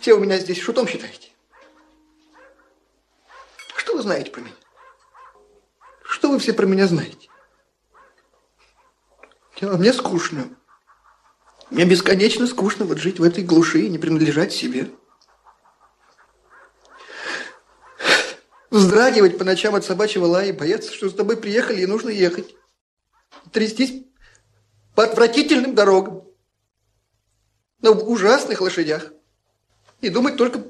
[0.00, 1.28] все у меня здесь шутом считаете?
[3.76, 4.54] Что вы знаете про меня?
[6.02, 7.28] Что вы все про меня знаете?
[9.60, 10.56] Мне скучно.
[11.70, 14.90] Мне бесконечно скучно вот жить в этой глуши и не принадлежать себе.
[18.70, 22.54] Вздрагивать по ночам от собачьего лая и бояться, что с тобой приехали и нужно ехать.
[23.52, 24.04] Трястись
[24.94, 26.24] по отвратительным дорогам.
[27.82, 29.12] На ужасных лошадях.
[30.00, 30.64] И думать только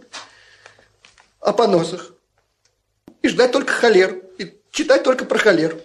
[1.40, 2.12] о поносах.
[3.22, 4.16] И ждать только холер.
[4.38, 5.76] И читать только про холеру.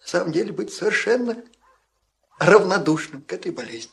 [0.00, 1.42] На самом деле быть совершенно
[2.38, 3.92] равнодушным к этой болезни.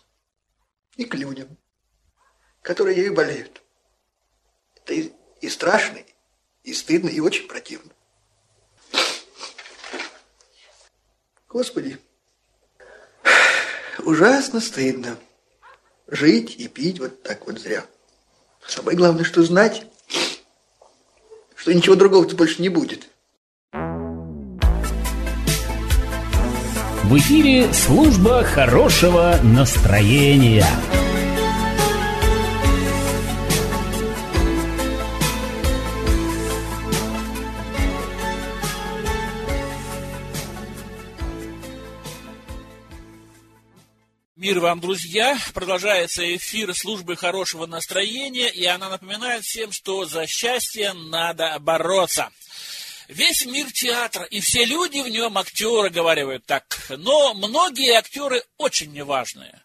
[0.95, 1.57] И к людям,
[2.61, 3.61] которые ею болеют.
[4.75, 5.99] Это и страшно,
[6.63, 7.91] и стыдно, и очень противно.
[11.49, 11.99] Господи,
[13.99, 15.17] ужасно стыдно
[16.07, 17.85] жить и пить вот так вот зря.
[18.67, 19.85] Самое главное, что знать,
[21.55, 23.07] что ничего другого-то больше не будет.
[27.03, 30.65] В эфире служба хорошего настроения.
[44.45, 45.39] Мир вам, друзья!
[45.55, 52.29] Продолжается эфир службы хорошего настроения, и она напоминает всем, что за счастье надо бороться.
[53.07, 56.77] Весь мир театра, и все люди в нем актеры, говорят так.
[56.89, 59.63] Но многие актеры очень неважные.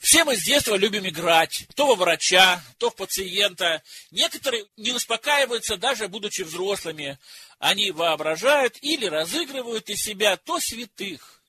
[0.00, 3.80] Все мы с детства любим играть, то во врача, то в пациента.
[4.10, 7.16] Некоторые не успокаиваются, даже будучи взрослыми.
[7.60, 11.39] Они воображают или разыгрывают из себя то святых,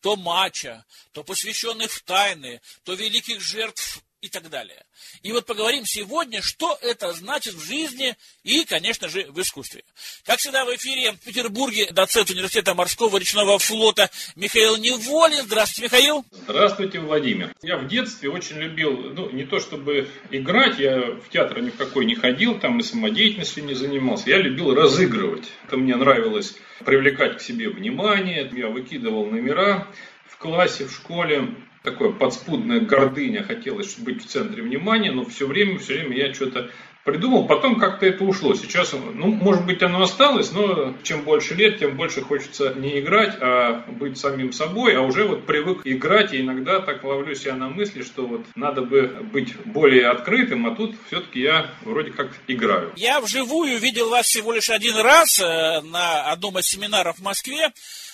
[0.00, 4.84] то мача, то посвященных в тайны, то великих жертв и так далее.
[5.22, 9.84] И вот поговорим сегодня, что это значит в жизни и, конечно же, в искусстве.
[10.24, 15.44] Как всегда в эфире в Петербурге доцент университета морского речного флота Михаил Неволин.
[15.44, 16.24] Здравствуйте, Михаил.
[16.32, 17.54] Здравствуйте, Владимир.
[17.62, 22.16] Я в детстве очень любил, ну, не то чтобы играть, я в театр никакой не
[22.16, 24.30] ходил, там и самодеятельностью не занимался.
[24.30, 25.48] Я любил разыгрывать.
[25.66, 28.50] Это мне нравилось привлекать к себе внимание.
[28.52, 29.88] Я выкидывал номера
[30.26, 35.78] в классе, в школе такое подспудная гордыня, хотелось быть в центре внимания, но все время,
[35.78, 36.70] все время я что-то
[37.08, 38.54] придумал, потом как-то это ушло.
[38.54, 43.34] Сейчас, ну, может быть, оно осталось, но чем больше лет, тем больше хочется не играть,
[43.40, 47.70] а быть самим собой, а уже вот привык играть, и иногда так ловлю себя на
[47.70, 52.92] мысли, что вот надо бы быть более открытым, а тут все-таки я вроде как играю.
[52.96, 57.72] Я вживую видел вас всего лишь один раз э, на одном из семинаров в Москве,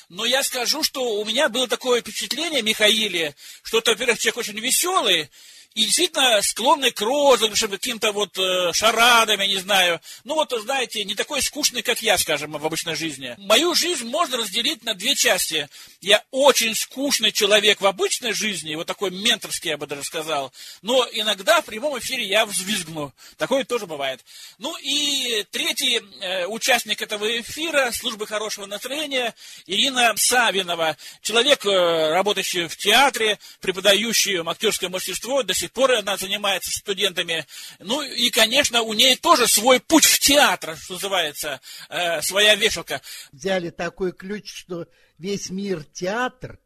[0.08, 3.34] но я скажу, что у меня было такое впечатление, Михаиле,
[3.64, 5.28] что, во-первых, человек очень веселый,
[5.74, 10.00] и действительно склонный к розыгрышам, каким-то вот э, шарадам, я не знаю.
[10.22, 13.34] Ну вот, знаете, не такой скучный, как я, скажем, в обычной жизни.
[13.38, 15.68] Мою жизнь можно разделить на две части.
[16.00, 20.52] Я очень скучный человек в обычной жизни, вот такой менторский, я бы даже сказал.
[20.82, 23.12] Но иногда в прямом эфире я взвизгну.
[23.36, 24.24] Такое тоже бывает.
[24.58, 29.34] Ну и третий э, участник этого эфира, службы хорошего настроения,
[29.66, 30.96] Ирина Савинова.
[31.20, 37.46] Человек, э, работающий в театре, преподающий актерское мастерство, до сих сих пор она занимается студентами.
[37.78, 43.00] Ну и, конечно, у нее тоже свой путь в театр, что называется, э, своя вешалка.
[43.32, 44.86] Взяли такой ключ, что
[45.18, 46.58] весь мир театр,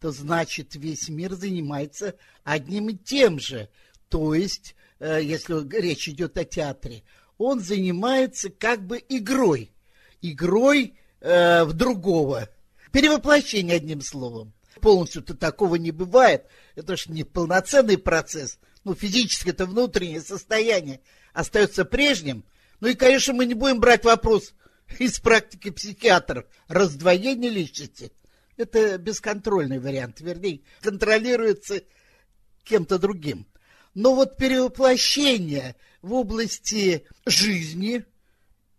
[0.00, 3.68] то значит весь мир занимается одним и тем же.
[4.08, 7.04] То есть, э, если речь идет о театре,
[7.38, 9.70] он занимается как бы игрой.
[10.22, 12.48] Игрой э, в другого.
[12.90, 16.46] Перевоплощение, одним словом полностью-то такого не бывает.
[16.80, 18.58] Это же не полноценный процесс.
[18.84, 21.02] Ну, физически это внутреннее состояние
[21.34, 22.42] остается прежним.
[22.80, 24.54] Ну и, конечно, мы не будем брать вопрос
[24.98, 26.46] из практики психиатров.
[26.68, 28.12] Раздвоение личности.
[28.56, 31.82] Это бесконтрольный вариант, вернее, контролируется
[32.64, 33.46] кем-то другим.
[33.92, 38.06] Но вот перевоплощение в области жизни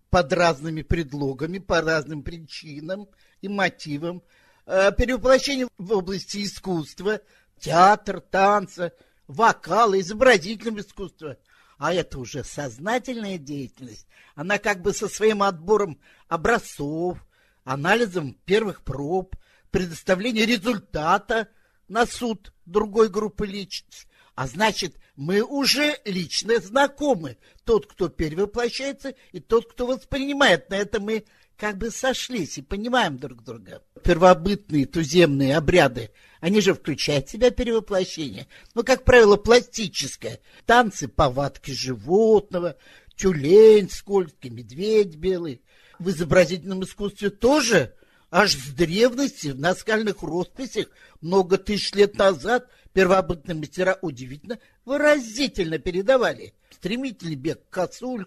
[0.09, 3.07] под разными предлогами, по разным причинам
[3.41, 4.23] и мотивам–
[4.65, 7.19] Э, перевоплощение в области искусства,
[7.61, 8.91] театр, танца,
[9.27, 11.37] вокала, изобразительного искусства.
[11.77, 14.07] А это уже сознательная деятельность.
[14.35, 17.17] Она как бы со своим отбором образцов,
[17.63, 19.35] анализом первых проб,
[19.69, 21.47] предоставлением результата
[21.87, 24.07] на суд другой группы личностей.
[24.35, 27.37] А значит, мы уже лично знакомы.
[27.63, 30.69] Тот, кто перевоплощается, и тот, кто воспринимает.
[30.69, 31.25] На это мы
[31.61, 33.83] как бы сошлись и понимаем друг друга.
[34.03, 36.09] Первобытные туземные обряды,
[36.39, 38.47] они же включают в себя перевоплощение.
[38.73, 40.39] Но, как правило, пластическое.
[40.65, 42.77] Танцы, повадки животного,
[43.15, 45.61] тюлень скользкий, медведь белый.
[45.99, 47.93] В изобразительном искусстве тоже
[48.31, 50.87] аж с древности в наскальных росписях
[51.21, 56.55] много тысяч лет назад первобытные мастера удивительно выразительно передавали.
[56.71, 58.25] Стремительный бег косуль.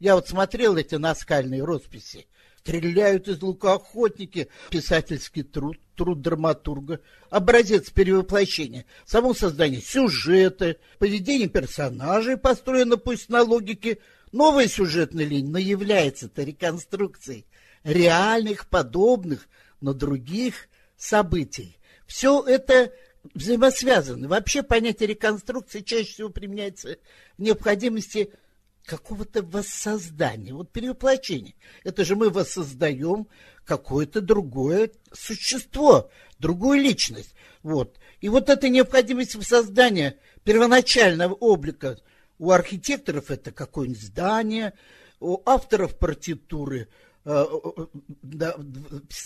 [0.00, 2.26] Я вот смотрел эти наскальные росписи.
[2.62, 4.46] Стреляют из лука охотники.
[4.70, 7.00] Писательский труд, труд драматурга.
[7.28, 8.84] Образец перевоплощения.
[9.04, 13.98] Само создание сюжета, поведение персонажей построено пусть на логике.
[14.30, 17.46] Новая сюжетная линия, но является-то реконструкцией
[17.82, 19.48] реальных, подобных,
[19.80, 21.76] но других событий.
[22.06, 22.92] Все это
[23.34, 24.28] взаимосвязано.
[24.28, 26.96] Вообще понятие реконструкции чаще всего применяется
[27.38, 28.30] в необходимости
[28.84, 31.54] какого-то воссоздания, вот перевоплощения.
[31.84, 33.28] Это же мы воссоздаем
[33.64, 37.34] какое-то другое существо, другую личность.
[37.62, 37.98] Вот.
[38.20, 41.98] И вот эта необходимость воссоздания первоначального облика
[42.38, 44.74] у архитекторов это какое-нибудь здание,
[45.20, 46.88] у авторов партитуры
[47.24, 47.46] э,
[48.22, 48.56] да,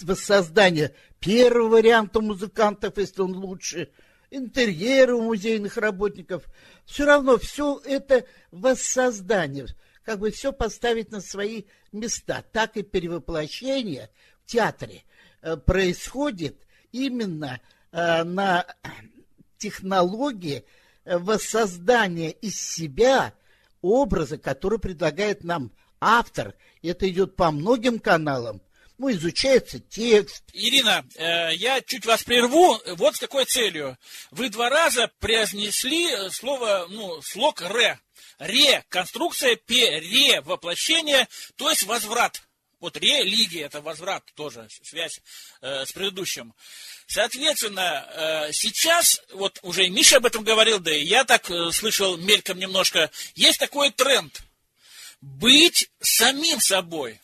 [0.02, 3.90] воссоздание первого варианта музыкантов, если он лучше–
[4.30, 6.44] интерьеры у музейных работников.
[6.84, 9.66] Все равно все это воссоздание,
[10.04, 12.44] как бы все поставить на свои места.
[12.52, 14.10] Так и перевоплощение
[14.44, 15.04] в театре
[15.42, 17.60] э, происходит именно
[17.92, 18.66] э, на
[19.58, 20.64] технологии
[21.04, 23.34] э, воссоздания из себя
[23.82, 26.54] образа, который предлагает нам автор.
[26.82, 28.60] Это идет по многим каналам
[28.98, 30.44] ну, изучается текст.
[30.52, 32.80] Ирина, э, я чуть вас прерву.
[32.96, 33.98] Вот с какой целью.
[34.30, 37.98] Вы два раза произнесли слово, ну, слог «ре».
[38.38, 41.26] Ре, конструкция, пере, воплощение,
[41.56, 42.42] то есть возврат.
[42.80, 45.22] Вот религия, это возврат тоже, связь
[45.62, 46.54] э, с предыдущим.
[47.06, 52.18] Соответственно, э, сейчас, вот уже Миша об этом говорил, да и я так э, слышал
[52.18, 54.42] мельком немножко, есть такой тренд.
[55.22, 57.18] Быть самим собой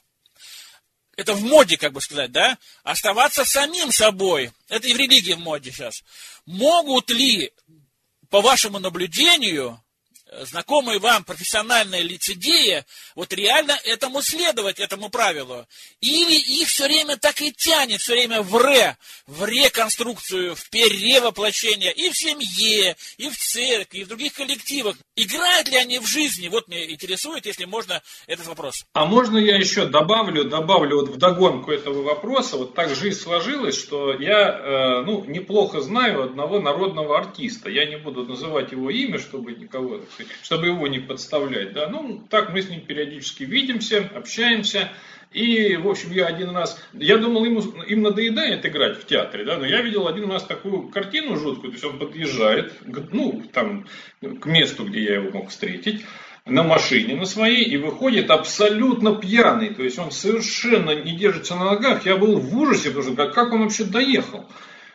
[1.16, 5.40] это в моде, как бы сказать, да, оставаться самим собой, это и в религии в
[5.40, 6.02] моде сейчас,
[6.46, 7.52] могут ли,
[8.30, 9.81] по вашему наблюдению,
[10.40, 12.84] знакомые вам профессиональные лицедеи,
[13.14, 15.66] вот реально этому следовать, этому правилу.
[16.00, 18.96] Или их все время так и тянет, все время в ре,
[19.26, 24.96] в реконструкцию, в перевоплощение и в семье, и в церкви, и в других коллективах.
[25.16, 26.48] Играют ли они в жизни?
[26.48, 28.84] Вот меня интересует, если можно, этот вопрос.
[28.94, 33.78] А можно я еще добавлю, добавлю вот в догонку этого вопроса, вот так жизнь сложилась,
[33.78, 37.68] что я, э, ну, неплохо знаю одного народного артиста.
[37.68, 40.00] Я не буду называть его имя, чтобы никого,
[40.42, 41.72] чтобы его не подставлять.
[41.72, 41.88] Да?
[41.88, 44.90] Ну, так мы с ним периодически видимся, общаемся.
[45.32, 49.56] И, в общем, я один раз, я думал, ему, им надоедает играть в театре, да,
[49.56, 53.86] но я видел один раз такую картину жуткую, то есть он подъезжает, ну, там,
[54.20, 56.04] к месту, где я его мог встретить,
[56.44, 59.74] на машине на своей и выходит абсолютно пьяный.
[59.74, 62.04] То есть он совершенно не держится на ногах.
[62.04, 64.48] Я был в ужасе, потому что как он вообще доехал?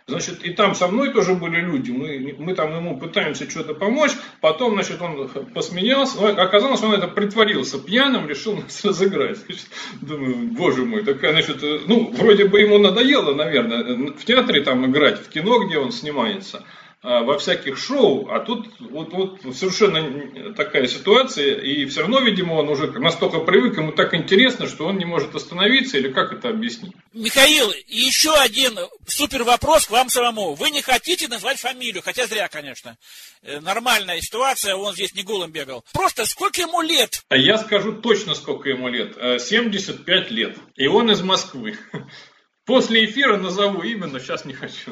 [0.10, 4.12] Значит, и там со мной тоже были люди, мы, мы там ему пытаемся что-то помочь,
[4.40, 9.40] потом, значит, он посмеялся, но оказалось, он это притворился пьяным, решил нас разыграть.
[9.40, 9.68] Значит,
[10.02, 15.20] думаю, боже мой, такая, значит, ну, вроде бы ему надоело, наверное, в театре там играть,
[15.20, 16.64] в кино, где он снимается–
[17.04, 22.70] во всяких шоу, а тут вот, вот совершенно такая ситуация, и все равно, видимо, он
[22.70, 26.94] уже настолько привык, ему так интересно, что он не может остановиться, или как это объяснить?
[27.14, 30.54] Михаил, еще один супер вопрос к вам самому.
[30.54, 32.98] Вы не хотите назвать фамилию, хотя зря, конечно.
[33.42, 35.84] Э, нормальная ситуация, он здесь не голым бегал.
[35.94, 37.24] Просто сколько ему лет?
[37.30, 39.16] А я скажу точно, сколько ему лет.
[39.42, 40.58] 75 э, лет.
[40.76, 41.78] И он из Москвы.
[42.66, 44.92] После эфира назову именно, сейчас не хочу.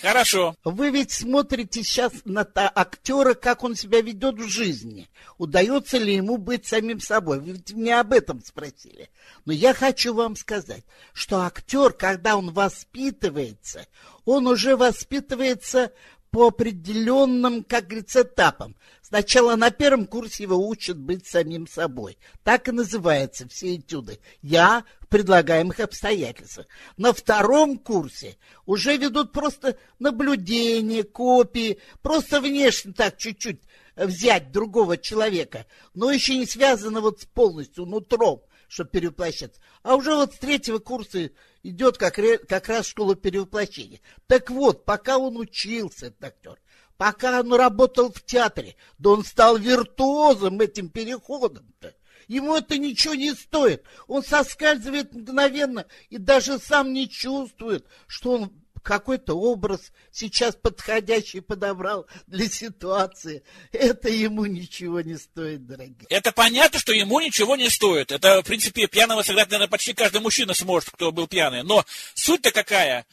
[0.00, 0.54] Хорошо.
[0.64, 5.08] Вы ведь смотрите сейчас на актера, как он себя ведет в жизни.
[5.38, 7.40] Удается ли ему быть самим собой?
[7.40, 9.10] Вы ведь меня об этом спросили.
[9.44, 13.86] Но я хочу вам сказать, что актер, когда он воспитывается,
[14.24, 15.92] он уже воспитывается
[16.34, 18.74] по определенным, как говорится, этапам.
[19.02, 22.18] Сначала на первом курсе его учат быть самим собой.
[22.42, 24.18] Так и называются все этюды.
[24.42, 26.66] Я в предлагаемых обстоятельствах.
[26.96, 28.36] На втором курсе
[28.66, 33.60] уже ведут просто наблюдения, копии, просто внешне так чуть-чуть
[33.94, 39.60] взять другого человека, но еще не связано вот с полностью нутром, чтобы перевоплощаться.
[39.84, 41.30] А уже вот с третьего курса
[41.64, 44.00] идет как, как раз школа перевоплощения.
[44.28, 46.60] Так вот, пока он учился, этот актер,
[46.96, 51.94] пока он работал в театре, да он стал виртуозом этим переходом-то.
[52.28, 53.82] Ему это ничего не стоит.
[54.06, 62.06] Он соскальзывает мгновенно и даже сам не чувствует, что он какой-то образ сейчас подходящий подобрал
[62.28, 63.42] для ситуации.
[63.72, 66.06] Это ему ничего не стоит, дорогие.
[66.10, 68.12] Это понятно, что ему ничего не стоит.
[68.12, 71.64] Это, в принципе, пьяного сыграть, наверное, почти каждый мужчина сможет, кто был пьяный.
[71.64, 73.06] Но суть-то какая?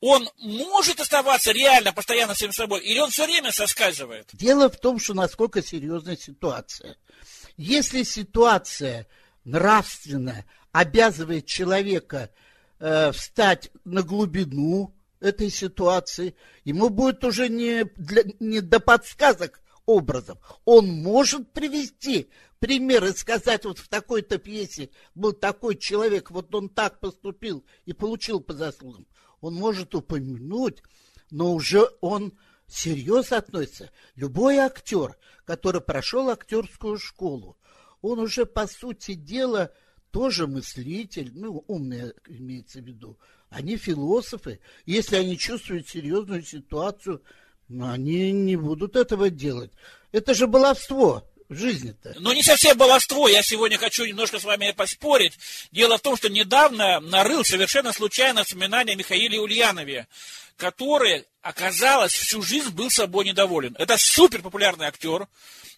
[0.00, 4.28] Он может оставаться реально постоянно всем собой, или он все время соскальзывает?
[4.34, 6.96] Дело в том, что насколько серьезная ситуация.
[7.56, 9.06] Если ситуация
[9.44, 12.30] нравственная обязывает человека
[12.78, 20.38] э, встать на глубину этой ситуации, ему будет уже не, для, не до подсказок образов.
[20.64, 22.28] Он может привести
[22.58, 27.92] пример и сказать, вот в такой-то пьесе был такой человек, вот он так поступил и
[27.92, 29.06] получил по заслугам.
[29.40, 30.82] Он может упомянуть,
[31.30, 32.32] но уже он
[32.66, 33.90] серьезно относится.
[34.14, 37.58] Любой актер, который прошел актерскую школу,
[38.00, 39.72] он уже, по сути дела,
[40.10, 43.18] тоже мыслитель, ну, умный имеется в виду,
[43.54, 44.60] они философы.
[44.84, 47.22] Если они чувствуют серьезную ситуацию,
[47.68, 49.70] они не будут этого делать.
[50.12, 52.14] Это же баловство в жизни-то.
[52.18, 53.28] Ну, не совсем баловство.
[53.28, 55.38] Я сегодня хочу немножко с вами поспорить.
[55.70, 60.08] Дело в том, что недавно нарыл совершенно случайно воспоминания о Михаиле Ульянове,
[60.56, 63.76] который, оказалось, всю жизнь был собой недоволен.
[63.78, 65.28] Это супер популярный актер.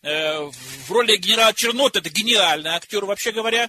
[0.02, 0.50] Э,
[0.86, 3.68] в роли генерала Чернота это гениальный актер, вообще говоря.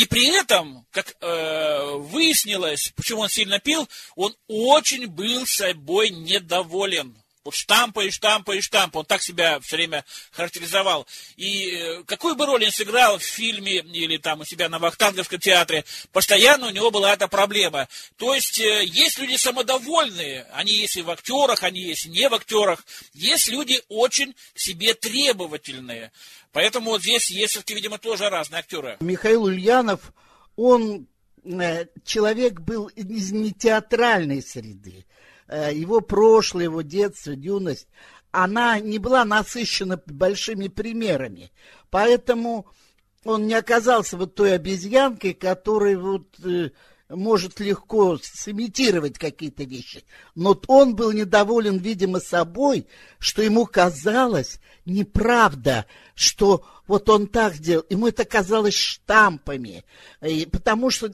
[0.00, 7.22] И при этом, как э, выяснилось, почему он сильно пил, он очень был собой недоволен.
[7.50, 8.98] Вот штампа и штампа и штампа.
[8.98, 11.04] Он так себя все время характеризовал.
[11.36, 15.40] И э, какую бы роль он сыграл в фильме или там у себя на Вахтанговском
[15.40, 17.88] театре, постоянно у него была эта проблема.
[18.16, 20.46] То есть э, есть люди самодовольные.
[20.52, 22.84] Они есть и в актерах, они есть и не в актерах.
[23.14, 26.12] Есть люди очень себе требовательные.
[26.52, 28.96] Поэтому вот здесь есть все-таки, видимо, тоже разные актеры.
[29.00, 30.12] Михаил Ульянов,
[30.54, 31.08] он
[31.42, 35.04] э, человек был из не театральной среды.
[35.50, 37.88] Э, его прошлое, его детство, юность,
[38.30, 41.50] она не была насыщена большими примерами.
[41.90, 42.68] Поэтому
[43.24, 46.70] он не оказался вот той обезьянкой, которая вот э,
[47.08, 50.04] может легко сымитировать какие-то вещи.
[50.36, 52.86] Но он был недоволен, видимо, собой,
[53.18, 57.84] что ему казалось неправда, что вот он так сделал.
[57.90, 59.84] Ему это казалось штампами.
[60.22, 61.12] И потому что,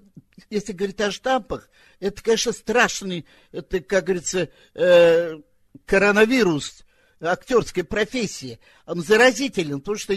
[0.50, 5.38] если говорить о штампах, это, конечно, страшный, это, как говорится, э,
[5.84, 6.84] коронавирус
[7.20, 8.60] актерской профессии.
[8.86, 10.14] Он заразителен, потому что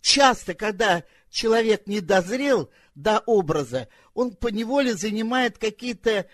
[0.00, 6.26] часто, когда человек не дозрел до образа, он по неволе занимает какие-то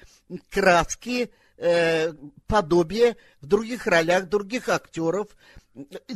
[0.50, 2.12] краски, э,
[2.46, 5.28] подобия в других ролях, других актеров,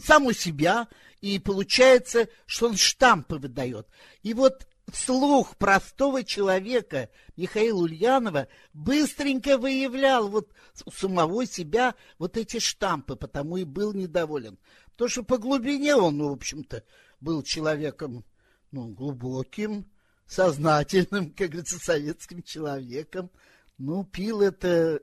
[0.05, 0.89] сам у себя,
[1.21, 3.87] и получается, что он штампы выдает.
[4.23, 10.53] И вот слух простого человека Михаила Ульянова быстренько выявлял вот
[10.85, 14.59] у самого себя вот эти штампы, потому и был недоволен.
[14.93, 16.85] Потому что по глубине он, в общем-то,
[17.21, 18.25] был человеком
[18.71, 19.87] ну, глубоким,
[20.27, 23.31] сознательным, как говорится, советским человеком.
[23.79, 25.01] Ну, пил это,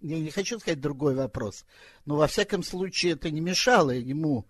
[0.00, 1.64] я не хочу сказать другой вопрос,
[2.04, 4.46] но во всяком случае это не мешало ему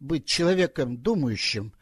[0.00, 1.72] быть человеком думающим,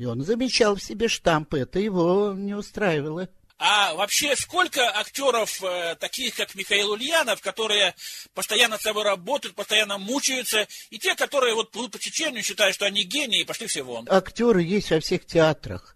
[0.00, 3.28] и он замечал в себе штампы, это его не устраивало.
[3.58, 7.94] А вообще, сколько актеров, э, таких как Михаил Ульянов, которые
[8.32, 12.86] постоянно с собой работают, постоянно мучаются, и те, которые вот плывут по течению, считают, что
[12.86, 14.06] они гении, и пошли все вон?
[14.08, 15.94] Актеры есть во всех театрах.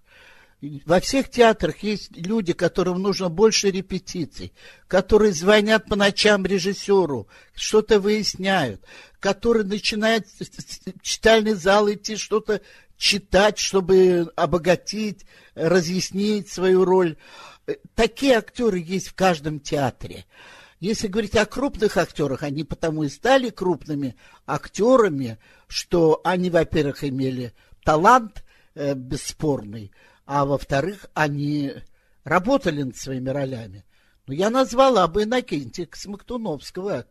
[0.85, 4.53] Во всех театрах есть люди, которым нужно больше репетиций,
[4.87, 8.83] которые звонят по ночам режиссеру, что-то выясняют,
[9.21, 12.61] которые начинают в читальный зал идти что-то
[12.97, 17.17] читать, чтобы обогатить, разъяснить свою роль.
[17.95, 20.27] Такие актеры есть в каждом театре.
[20.81, 27.55] Если говорить о крупных актерах, они потому и стали крупными актерами, что они, во-первых, имели
[27.85, 29.93] талант э, бесспорный,
[30.27, 31.73] а во-вторых, они
[32.25, 33.85] работали над своими ролями.
[34.27, 37.07] Но я назвала бы Иннокентия Смоктуновского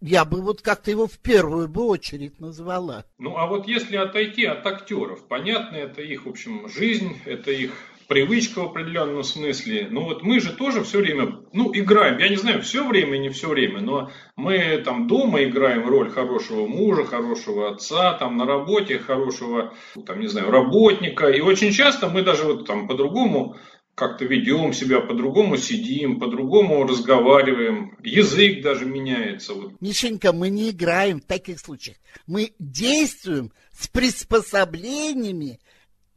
[0.00, 3.04] я бы вот как-то его в первую бы очередь назвала.
[3.18, 7.72] Ну, а вот если отойти от актеров, понятно, это их, в общем, жизнь, это их
[8.08, 9.88] привычка в определенном смысле.
[9.90, 12.18] Ну вот мы же тоже все время, ну, играем.
[12.18, 16.66] Я не знаю, все время, не все время, но мы там дома играем роль хорошего
[16.66, 19.74] мужа, хорошего отца, там на работе хорошего,
[20.06, 21.28] там, не знаю, работника.
[21.28, 23.56] И очень часто мы даже вот там по-другому
[23.96, 29.54] как-то ведем себя, по-другому сидим, по-другому разговариваем, язык даже меняется.
[29.54, 29.72] Вот.
[29.80, 31.96] Мишенька, мы не играем в таких случаях.
[32.26, 35.60] Мы действуем с приспособлениями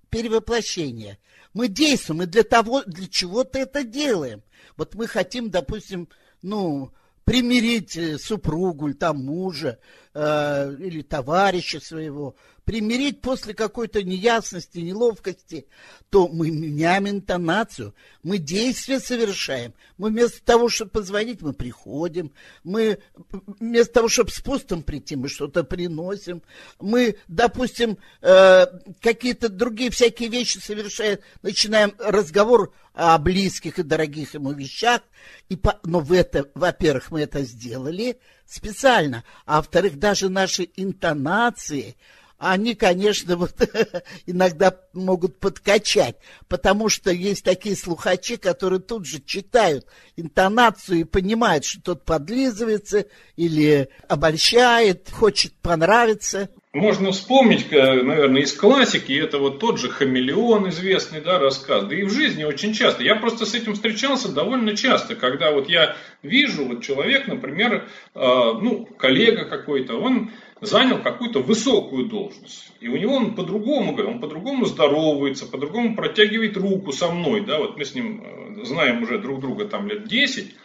[0.10, 1.20] перевоплощение.
[1.54, 4.44] Мы действуем, мы для того, для чего-то это делаем.
[4.76, 6.10] Вот мы хотим, допустим,
[6.42, 6.92] ну,
[7.24, 9.80] примирить э, супругу, там мужа
[10.14, 12.36] э, или товарища своего,
[12.70, 15.66] примирить после какой-то неясности, неловкости,
[16.12, 19.74] то мы меняем интонацию, мы действия совершаем.
[19.98, 22.32] Мы вместо того, чтобы позвонить, мы приходим.
[22.64, 23.00] Мы
[23.60, 26.44] вместо того, чтобы с пустым прийти, мы что-то приносим.
[26.80, 28.68] Мы, допустим, э,
[29.02, 35.02] какие-то другие всякие вещи совершаем, начинаем разговор о близких и дорогих ему вещах.
[35.48, 35.80] И по...
[35.84, 41.98] Но в это, во-первых, мы это сделали специально, а во-вторых, даже наши интонации–
[42.40, 43.54] они, конечно, вот
[44.26, 46.16] иногда могут подкачать,
[46.48, 53.06] потому что есть такие слухачи, которые тут же читают интонацию и понимают, что тот подлизывается
[53.36, 56.50] или обольщает, хочет понравиться.
[56.72, 61.86] Можно вспомнить, наверное, из классики, это вот тот же «Хамелеон» известный, да, рассказ.
[61.86, 63.02] Да и в жизни очень часто.
[63.02, 68.20] Я просто с этим встречался довольно часто, когда вот я вижу, вот человек, например, э,
[68.20, 70.32] ну, коллега какой-то, он
[70.62, 72.72] занял какую-то высокую должность.
[72.80, 77.42] И у него он по-другому, он по-другому здоровается, по-другому протягивает руку со мной.
[77.42, 80.56] Да, вот мы с ним э, знаем уже друг друга там лет 10.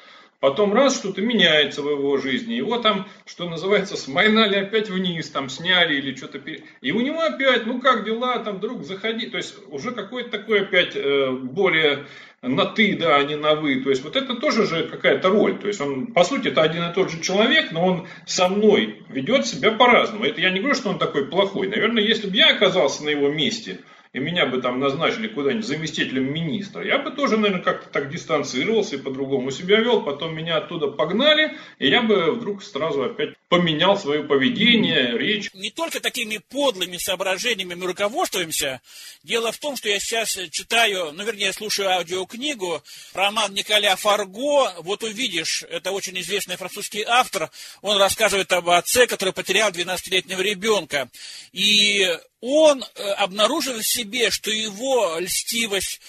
[0.44, 5.48] Потом раз что-то меняется в его жизни, его там, что называется, смайнали опять вниз, там
[5.48, 6.38] сняли или что-то.
[6.82, 9.24] И у него опять, ну как дела, там, друг, заходи.
[9.24, 12.04] То есть уже какой-то такой опять э, более
[12.42, 13.80] на ты, да, а не на вы.
[13.80, 15.58] То есть вот это тоже же какая-то роль.
[15.58, 19.02] То есть он, по сути, это один и тот же человек, но он со мной
[19.08, 20.26] ведет себя по-разному.
[20.26, 21.68] Это я не говорю, что он такой плохой.
[21.68, 23.80] Наверное, если бы я оказался на его месте,
[24.14, 28.94] и меня бы там назначили куда-нибудь заместителем министра, я бы тоже, наверное, как-то так дистанцировался
[28.97, 33.99] и по-другому себя вел, потом меня оттуда погнали, и я бы вдруг сразу опять поменял
[33.99, 35.50] свое поведение, речь.
[35.52, 38.80] Не только такими подлыми соображениями мы руководствуемся.
[39.23, 42.83] Дело в том, что я сейчас читаю, ну, вернее, слушаю аудиокнигу,
[43.14, 44.75] роман Николя Фарго.
[44.83, 47.50] Вот увидишь, это очень известный французский автор.
[47.83, 51.09] Он рассказывает об отце, который потерял 12-летнего ребенка.
[51.52, 52.09] И
[52.47, 56.00] он э, обнаружил в себе, что его льстивость,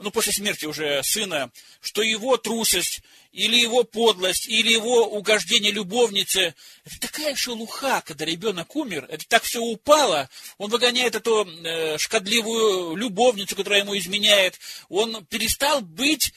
[0.00, 6.54] ну, после смерти уже сына, что его трусость, или его подлость, или его угождение любовнице.
[6.84, 10.28] Это такая шелуха, когда ребенок умер, это так все упало.
[10.56, 14.58] Он выгоняет эту э, шкодливую любовницу, которая ему изменяет.
[14.88, 16.32] Он перестал быть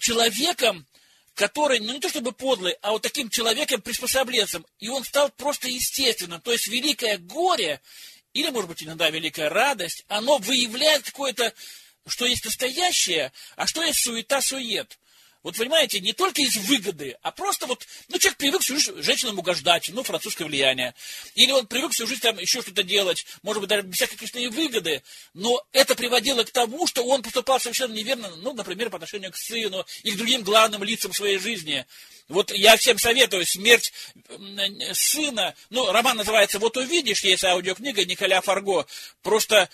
[0.00, 0.86] человеком,
[1.34, 4.66] который, ну не то чтобы подлый, а вот таким человеком-приспособленцем.
[4.78, 6.40] И он стал просто естественным.
[6.40, 7.80] То есть великое горе
[8.36, 11.52] или, может быть, иногда великая радость, оно выявляет какое-то,
[12.06, 14.98] что есть настоящее, а что есть суета-сует.
[15.46, 19.38] Вот понимаете, не только из выгоды, а просто вот, ну, человек привык всю жизнь женщинам
[19.38, 20.92] угождать, ну, французское влияние.
[21.36, 24.48] Или он привык всю жизнь там еще что-то делать, может быть, даже без всякой, и
[24.48, 25.04] выгоды,
[25.34, 29.36] но это приводило к тому, что он поступал совершенно неверно, ну, например, по отношению к
[29.36, 31.86] сыну или к другим главным лицам своей жизни.
[32.28, 33.92] Вот я всем советую смерть
[34.94, 35.54] сына.
[35.70, 38.84] Ну, роман называется «Вот увидишь», есть аудиокнига Николя Фарго.
[39.22, 39.70] Просто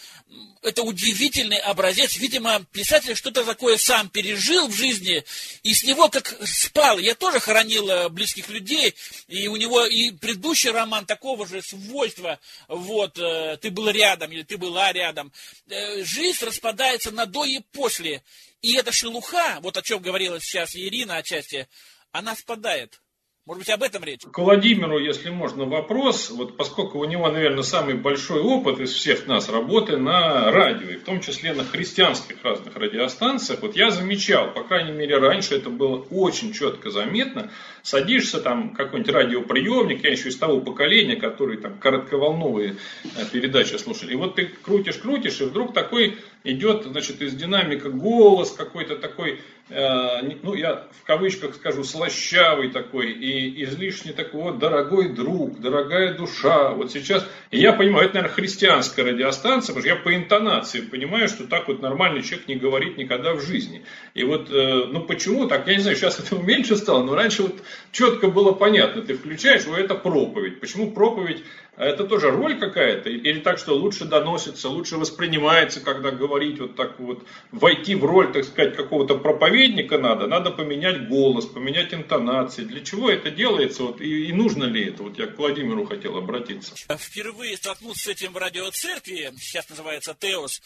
[0.61, 2.17] это удивительный образец.
[2.17, 5.25] Видимо, писатель что-то такое сам пережил в жизни,
[5.63, 6.99] и с него как спал.
[6.99, 8.95] Я тоже хоронил э, близких людей,
[9.29, 12.41] и у него и предыдущий роман такого же свойства.
[12.69, 15.33] Вот, э, ты был рядом, или ты была рядом.
[15.69, 18.23] Э, жизнь распадается на до и после.
[18.61, 21.69] И эта шелуха, вот о чем говорила сейчас Ирина отчасти,
[22.11, 23.02] она спадает.
[23.45, 24.21] Может быть, об этом речь?
[24.21, 26.31] К Владимиру, если можно, вопрос.
[26.31, 30.97] Вот поскольку у него, наверное, самый большой опыт из всех нас работы на радио, и
[30.97, 35.71] в том числе на христианских разных радиостанциях, вот я замечал, по крайней мере, раньше это
[35.71, 37.51] было очень четко заметно,
[37.83, 44.13] садишься там какой-нибудь радиоприемник, я еще из того поколения, который там коротковолновые э, передачи слушали,
[44.13, 49.41] и вот ты крутишь, крутишь, и вдруг такой идет, значит, из динамика голос какой-то такой,
[49.69, 56.15] э, ну, я в кавычках скажу, слащавый такой, и излишне такой, вот, дорогой друг, дорогая
[56.15, 60.81] душа, вот сейчас, и я понимаю, это, наверное, христианская радиостанция, потому что я по интонации
[60.81, 63.85] понимаю, что так вот нормальный человек не говорит никогда в жизни.
[64.15, 67.43] И вот, э, ну, почему так, я не знаю, сейчас этого меньше стало, но раньше
[67.43, 70.61] вот четко было понятно, ты включаешь, вот это проповедь.
[70.61, 71.43] Почему проповедь
[71.85, 73.11] это тоже роль какая-то?
[73.11, 78.33] Или так, что лучше доносится, лучше воспринимается, когда говорить вот так вот, войти в роль,
[78.33, 82.65] так сказать, какого-то проповедника надо, надо поменять голос, поменять интонации.
[82.65, 85.03] Для чего это делается вот, и, и нужно ли это?
[85.03, 86.75] Вот я к Владимиру хотел обратиться.
[86.97, 90.61] Впервые столкнулся с этим в радиоцеркви, сейчас называется Теос,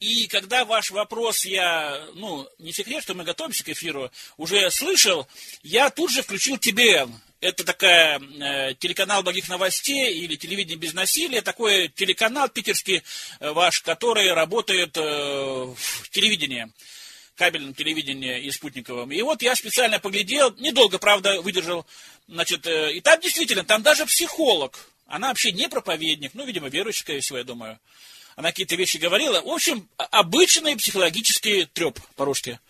[0.00, 5.28] и когда ваш вопрос я, ну, не секрет, что мы готовимся к эфиру, уже слышал,
[5.62, 7.12] я тут же включил ТБН.
[7.40, 13.02] Это такая э, телеканал благих новостей или телевидение без насилия, такой телеканал питерский
[13.40, 16.70] э, ваш, который работает э, в телевидении
[17.40, 19.10] кабельном телевидении и спутниковом.
[19.12, 21.86] И вот я специально поглядел, недолго, правда, выдержал,
[22.28, 27.00] значит, э, и там действительно, там даже психолог, она вообще не проповедник, ну, видимо, верующая,
[27.00, 27.78] скорее всего, я думаю.
[28.36, 29.40] Она какие-то вещи говорила.
[29.40, 32.60] В общем, обычный психологический треп по-русски.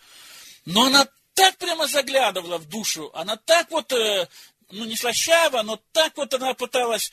[0.65, 4.27] Но она так прямо заглядывала в душу, она так вот, э,
[4.71, 7.11] ну, не слащаво, но так вот она пыталась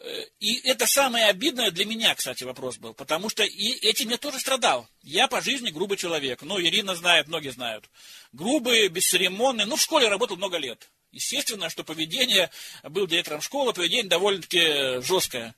[0.00, 4.16] Э, и это самое обидное для меня, кстати, вопрос был, потому что и этим я
[4.16, 4.88] тоже страдал.
[5.02, 6.42] Я по жизни грубый человек.
[6.42, 7.88] Ну, Ирина знает, многие знают.
[8.32, 9.66] Грубый, бесцеремонный.
[9.66, 10.88] Ну, в школе работал много лет.
[11.10, 12.50] Естественно, что поведение,
[12.84, 15.54] был директором школы, поведение довольно-таки жесткое.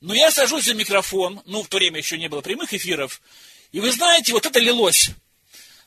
[0.00, 3.20] Но я сажусь за микрофон, ну, в то время еще не было прямых эфиров,
[3.72, 5.10] и вы знаете, вот это лилось.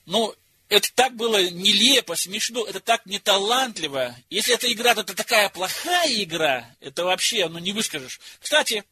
[0.05, 0.35] Ну,
[0.69, 4.15] это так было нелепо, смешно, это так неталантливо.
[4.29, 8.19] Если эта игра, то это такая плохая игра, это вообще, ну, не выскажешь.
[8.39, 8.83] Кстати,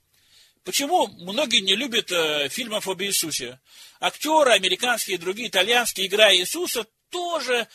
[0.63, 3.60] почему многие не любят э, фильмов об Иисусе?
[4.00, 7.68] Актеры, американские и другие, итальянские, играя Иисуса, тоже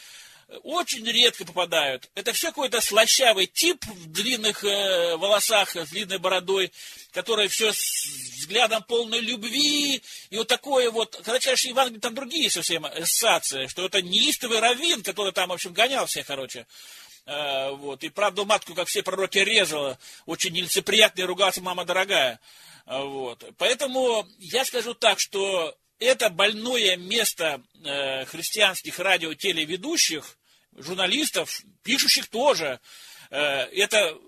[0.62, 2.10] очень редко попадают.
[2.14, 6.72] Это все какой-то слащавый тип в длинных э, волосах, с длинной бородой,
[7.12, 8.06] который все с
[8.42, 13.86] взглядом полной любви, и вот такое вот, когда читаешь Евангелие, там другие совсем ассоциации, что
[13.86, 16.66] это неистовый раввин, который там, в общем, гонял всех, короче.
[17.24, 22.40] Э, вот, и правду матку, как все пророки, резала, очень нелицеприятно и ругался мама дорогая.
[22.86, 23.44] Э, вот.
[23.58, 30.36] Поэтому я скажу так, что это больное место э, христианских радио-телеведущих,
[30.76, 32.80] журналистов, пишущих тоже.
[33.30, 34.18] Э, это,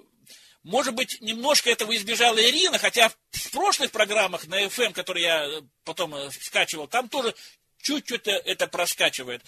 [0.63, 6.15] может быть, немножко этого избежала Ирина, хотя в прошлых программах на FM, которые я потом
[6.15, 7.35] э, скачивал, там тоже
[7.79, 9.43] чуть-чуть это проскачивает.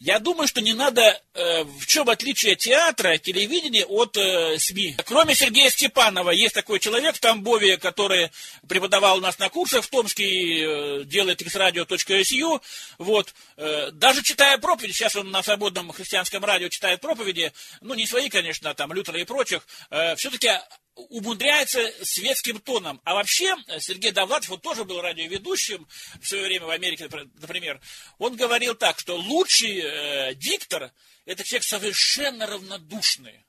[0.00, 1.00] Я думаю, что не надо,
[1.34, 4.96] э, в чем отличие театра, телевидения от э, СМИ.
[5.06, 8.30] Кроме Сергея Степанова, есть такой человек в Тамбове, который
[8.68, 12.60] преподавал у нас на курсах в Томске э, делает xradio.su.
[12.98, 13.34] Вот.
[13.56, 18.28] Э, даже читая проповеди, сейчас он на свободном христианском радио читает проповеди, ну, не свои,
[18.28, 20.50] конечно, а там, Лютера и прочих, э, все-таки
[20.94, 23.00] умудряется светским тоном.
[23.04, 25.86] А вообще, Сергей Довлатов, он тоже был радиоведущим
[26.20, 27.08] в свое время в Америке,
[27.40, 27.80] например,
[28.18, 30.92] он говорил так, что лучший э, диктор–
[31.24, 33.44] это человек совершенно равнодушный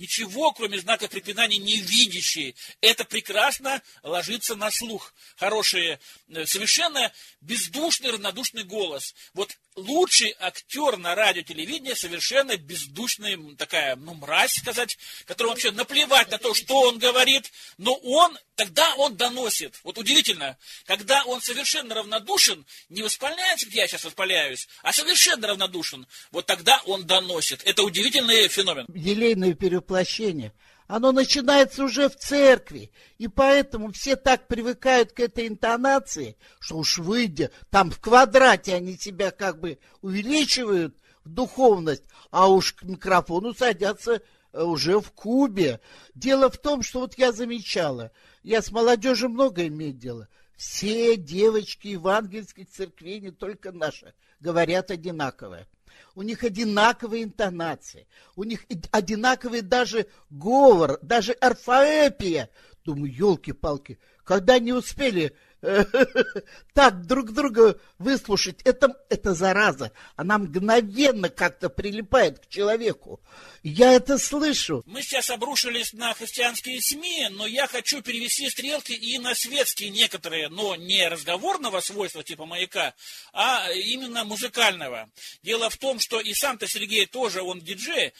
[0.00, 2.54] ничего, кроме знака препинания, не видящие.
[2.80, 5.14] Это прекрасно ложится на слух.
[5.36, 9.14] Хороший, э, совершенно бездушный, равнодушный голос.
[9.34, 16.30] Вот лучший актер на радио, телевидении совершенно бездушный, такая, ну, мразь сказать, которому вообще наплевать
[16.30, 19.78] на то, что он говорит, но он, тогда он доносит.
[19.84, 26.06] Вот удивительно, когда он совершенно равнодушен, не воспаляется, где я сейчас воспаляюсь, а совершенно равнодушен,
[26.30, 27.62] вот тогда он доносит.
[27.64, 28.86] Это удивительный феномен.
[28.94, 29.54] Елейное
[29.90, 30.52] перевоплощение–
[30.86, 32.90] оно начинается уже в церкви.
[33.16, 38.96] И поэтому все так привыкают к этой интонации, что уж выйдя, там в квадрате они
[38.96, 44.20] себя как бы увеличивают в духовность, а уж к микрофону садятся
[44.52, 45.80] э, уже в кубе.
[46.16, 48.10] Дело в том, что вот я замечала,
[48.42, 50.26] я с молодежью много имею дело,
[50.56, 55.68] все девочки евангельских церквей, не только наши, говорят одинаковое
[56.14, 62.50] у них одинаковые интонации, у них одинаковый даже говор, даже орфоэпия.
[62.84, 65.36] Думаю, елки-палки, когда не успели
[66.74, 69.92] так друг друга выслушать, это, это зараза.
[70.16, 73.20] Она мгновенно как-то прилипает к человеку.
[73.62, 74.82] Я это слышу.
[74.86, 80.48] Мы сейчас обрушились на христианские СМИ, но я хочу перевести стрелки и на светские некоторые,
[80.48, 82.94] но не разговорного свойства типа маяка,
[83.32, 85.10] а именно музыкального.
[85.42, 88.14] Дело в том, что и сам-то Сергей тоже, он диджей,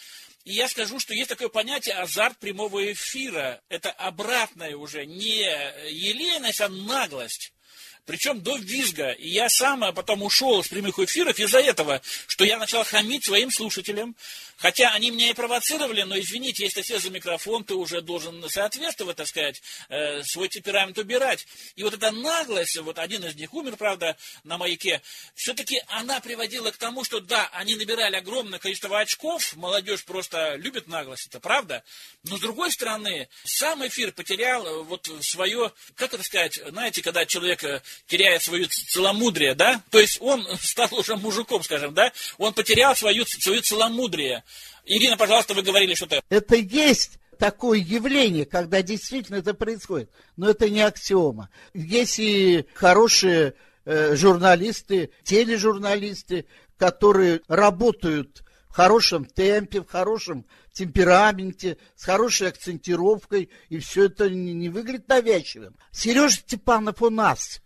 [0.45, 3.61] и я скажу, что есть такое понятие азарт прямого эфира.
[3.69, 5.43] Это обратное уже, не
[5.91, 7.53] елейность, а наглость.
[8.07, 9.11] Причем до визга.
[9.13, 13.25] И я сам а потом ушел с прямых эфиров из-за этого, что я начал хамить
[13.25, 14.15] своим слушателям,
[14.61, 19.17] Хотя они меня и провоцировали, но извините, если все за микрофон, ты уже должен соответствовать,
[19.17, 21.47] так сказать, э, свой темперамент убирать.
[21.77, 25.01] И вот эта наглость, вот один из них умер, правда, на маяке,
[25.35, 30.89] все-таки она приводила к тому, что да, они набирали огромное количество очков, молодежь просто любит
[30.89, 31.83] наглость, это правда,
[32.25, 37.25] но с другой стороны, сам эфир потерял э, вот свое, как это сказать, знаете, когда
[37.25, 42.53] человек э, теряет свое целомудрие, да, то есть он стал уже мужиком, скажем, да, он
[42.53, 44.45] потерял свою, свое целомудрие,
[44.85, 46.21] Ирина, пожалуйста, вы говорили что-то.
[46.29, 50.11] Это есть такое явление, когда действительно это происходит.
[50.37, 51.49] Но это не аксиома.
[51.75, 62.05] Есть и хорошие э, журналисты, тележурналисты, которые работают в хорошем темпе, в хорошем темпераменте, с
[62.05, 65.77] хорошей акцентировкой, и все это не, не выглядит навязчивым.
[65.91, 67.61] Сережа Степанов у нас.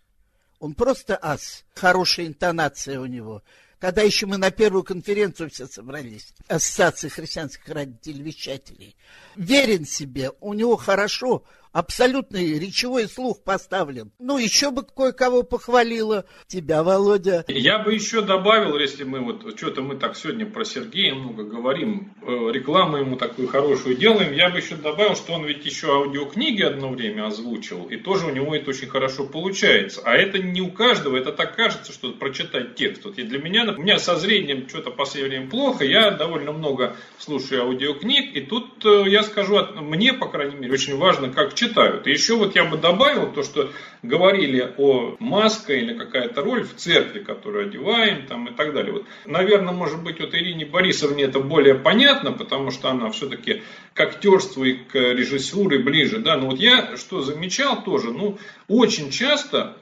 [0.65, 1.63] Он просто ас.
[1.75, 3.43] Хорошая интонация у него.
[3.79, 8.97] Когда еще мы на первую конференцию все собрались, Ассоциации христианских радиотелевещателей,
[9.37, 14.13] верен себе, у него хорошо, абсолютный речевой слух поставлен.
[14.21, 16.25] Ну, еще бы кое-кого похвалила.
[16.47, 17.45] Тебя, Володя.
[17.49, 22.15] Я бы еще добавил, если мы вот, что-то мы так сегодня про Сергея много говорим,
[22.23, 26.63] э, рекламу ему такую хорошую делаем, я бы еще добавил, что он ведь еще аудиокниги
[26.63, 30.01] одно время озвучил, и тоже у него это очень хорошо получается.
[30.05, 33.05] А это не у каждого, это так кажется, что прочитать текст.
[33.05, 36.97] Вот и для меня, у меня со зрением что-то последнее время плохо, я довольно много
[37.19, 41.64] слушаю аудиокниг, и тут э, я скажу, мне, по крайней мере, очень важно, как читать
[41.69, 42.07] читают.
[42.07, 43.71] И еще вот я бы добавил то, что
[44.03, 48.93] говорили о маска или какая-то роль в церкви, которую одеваем там, и так далее.
[48.93, 53.63] Вот, наверное, может быть, вот Ирине Борисовне это более понятно, потому что она все-таки
[53.95, 56.19] к актерству и к режиссуре ближе.
[56.19, 56.37] Да?
[56.37, 59.77] Но вот я что замечал тоже, ну, очень часто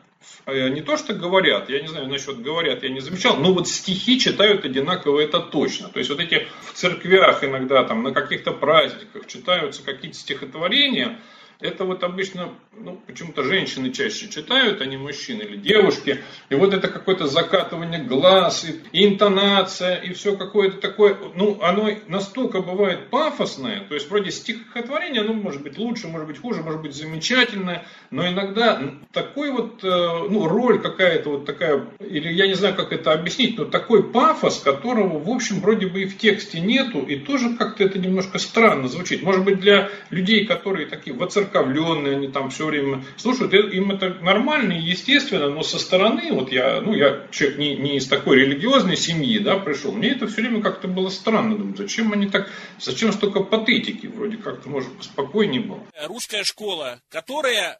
[0.46, 3.68] э, не то, что говорят, я не знаю, насчет говорят, я не замечал, но вот
[3.68, 5.88] стихи читают одинаково, это точно.
[5.88, 11.18] То есть вот эти в церквях иногда, там, на каких-то праздниках читаются какие-то стихотворения,
[11.62, 16.20] это вот обычно, ну, почему-то женщины чаще читают, а не мужчины или девушки.
[16.50, 22.60] И вот это какое-то закатывание глаз, и, интонация, и все какое-то такое, ну, оно настолько
[22.60, 26.94] бывает пафосное, то есть вроде стихотворение, оно может быть лучше, может быть хуже, может быть
[26.94, 28.80] замечательное, но иногда
[29.12, 33.56] такой вот, э, ну, роль какая-то вот такая, или я не знаю, как это объяснить,
[33.56, 37.84] но такой пафос, которого, в общем, вроде бы и в тексте нету, и тоже как-то
[37.84, 39.22] это немножко странно звучит.
[39.22, 44.14] Может быть, для людей, которые такие воцерковленные, воцерковленные, они там все время слушают, им это
[44.14, 48.38] нормально и естественно, но со стороны, вот я, ну, я человек не, не из такой
[48.38, 52.50] религиозной семьи, да, пришел, мне это все время как-то было странно, думаю, зачем они так,
[52.80, 55.86] зачем столько патетики, вроде как-то, может, поспокойнее было.
[56.06, 57.78] Русская школа, которая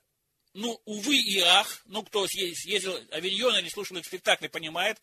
[0.55, 4.99] ну, увы и ах, ну, кто ездил Авиньон или слушал их спектакли, понимает,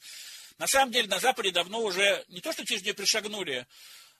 [0.59, 3.65] на самом деле на Западе давно уже не то, что через нее пришагнули,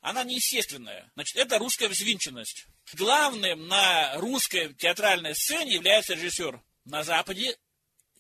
[0.02, 1.12] она неестественная.
[1.16, 2.66] Значит, это русская взвинченность.
[2.94, 6.62] Главным на русской театральной сцене является режиссер.
[6.86, 7.58] На Западе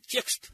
[0.05, 0.49] текст.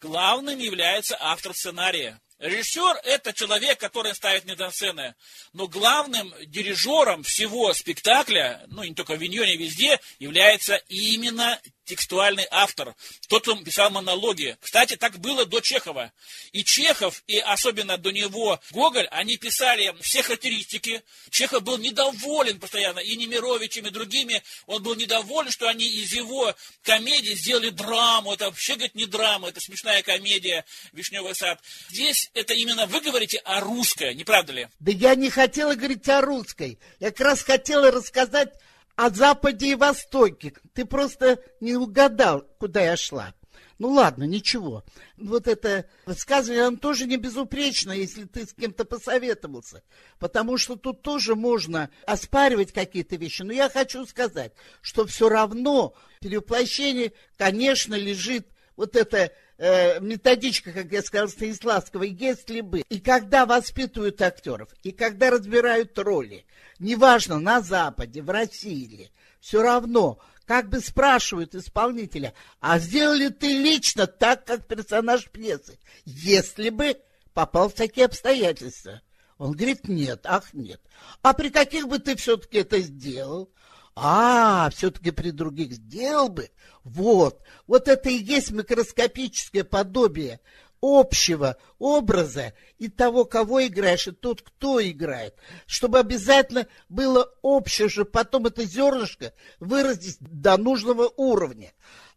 [0.00, 2.20] Главным является автор сценария.
[2.38, 5.16] Режиссер– это человек, который ставит мизансцены.
[5.52, 12.94] Но главным дирижером всего спектакля, ну не только в Виньоне, везде, является именно текстуальный автор,
[13.28, 14.56] тот, кто писал монологи.
[14.60, 16.12] Кстати, так было до Чехова.
[16.52, 21.02] И Чехов, и особенно до него Гоголь, они писали все характеристики.
[21.30, 24.42] Чехов был недоволен постоянно и Немировичем, и другими.
[24.66, 28.34] Он был недоволен, что они из его комедии сделали драму.
[28.34, 31.60] Это вообще, говорит, не драма, это смешная комедия «Вишневый сад».
[31.88, 34.68] Здесь это именно вы говорите о русской, не правда ли?
[34.78, 36.78] Да я не хотела говорить о русской.
[37.00, 38.52] Я как раз хотела рассказать
[38.98, 40.52] о Западе и Востоке.
[40.74, 43.32] Ты просто не угадал, куда я шла.
[43.78, 44.84] Ну ладно, ничего.
[45.16, 49.84] Вот это высказывание, оно тоже не безупречно, если ты с кем-то посоветовался.
[50.18, 53.42] Потому что тут тоже можно оспаривать какие-то вещи.
[53.42, 60.90] Но я хочу сказать, что все равно перевоплощение, конечно, лежит вот эта э, методичка, как
[60.92, 62.80] я сказал, Станиславского, если бы.
[62.88, 66.46] И когда воспитывают актеров, и когда разбирают роли,
[66.78, 74.06] неважно, на Западе, в России, все равно, как бы спрашивают исполнителя, а сделали ты лично
[74.06, 76.96] так, как персонаж пьесы, если бы
[77.34, 79.02] попал в такие обстоятельства?
[79.36, 80.80] Он говорит, нет, ах, нет.
[81.22, 83.52] А при каких бы ты все-таки это сделал?
[84.00, 86.50] А, все-таки при других сделал бы?
[86.84, 90.40] Вот, вот это и есть микроскопическое подобие
[90.80, 95.34] общего образа и того, кого играешь, и тот, кто играет.
[95.66, 101.72] Чтобы обязательно было общее же потом это зернышко выразить до нужного уровня.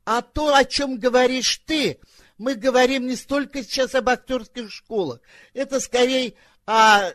[0.05, 1.99] А то, о чем говоришь ты,
[2.37, 5.19] мы говорим не столько сейчас об актерских школах.
[5.53, 7.11] Это скорее о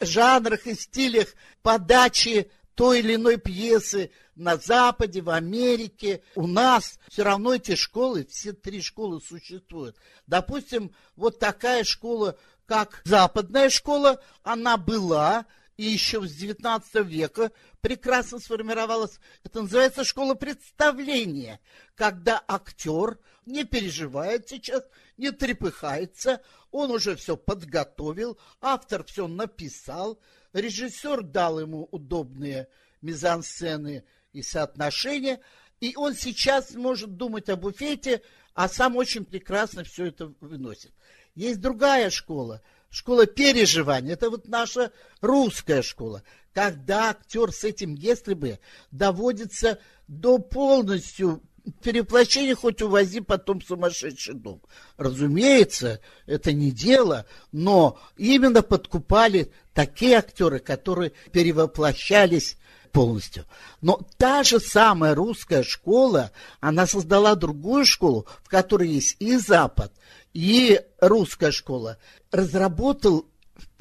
[0.00, 1.28] жанрах и стилях
[1.62, 6.22] подачи той или иной пьесы на Западе, в Америке.
[6.34, 9.96] У нас все равно эти школы, все три школы существуют.
[10.26, 18.38] Допустим, вот такая школа, как западная школа, она была, и еще с 19 века прекрасно
[18.38, 19.18] сформировалась.
[19.42, 21.60] Это называется школа представления,
[21.94, 24.84] когда актер не переживает сейчас,
[25.16, 30.20] не трепыхается, он уже все подготовил, автор все написал,
[30.52, 32.68] режиссер дал ему удобные
[33.00, 35.40] мизансцены и соотношения,
[35.80, 38.22] и он сейчас может думать о буфете,
[38.54, 40.92] а сам очень прекрасно все это выносит.
[41.34, 44.12] Есть другая школа, школа переживания.
[44.12, 46.22] Это вот наша русская школа.
[46.52, 51.42] Когда актер с этим, если бы, доводится до полностью
[51.82, 54.60] переплощения, хоть увози потом в сумасшедший дом.
[54.98, 62.58] Разумеется, это не дело, но именно подкупали такие актеры, которые перевоплощались
[62.92, 63.46] полностью.
[63.80, 69.92] Но та же самая русская школа, она создала другую школу, в которой есть и Запад,
[70.32, 71.98] и русская школа.
[72.30, 73.26] Разработал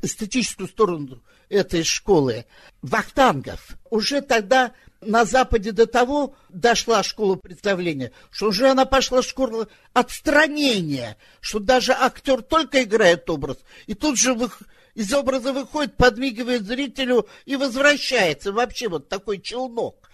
[0.02, 2.45] эстетическую сторону этой школы
[2.82, 3.76] Вахтангов.
[3.89, 4.71] Уже тогда
[5.02, 11.91] на Западе до того дошла школа представления, что уже она пошла школа отстранения, что даже
[11.93, 14.50] актер только играет образ, и тут же вы,
[14.93, 18.51] из образа выходит, подмигивает зрителю и возвращается.
[18.51, 20.10] Вообще вот такой челнок.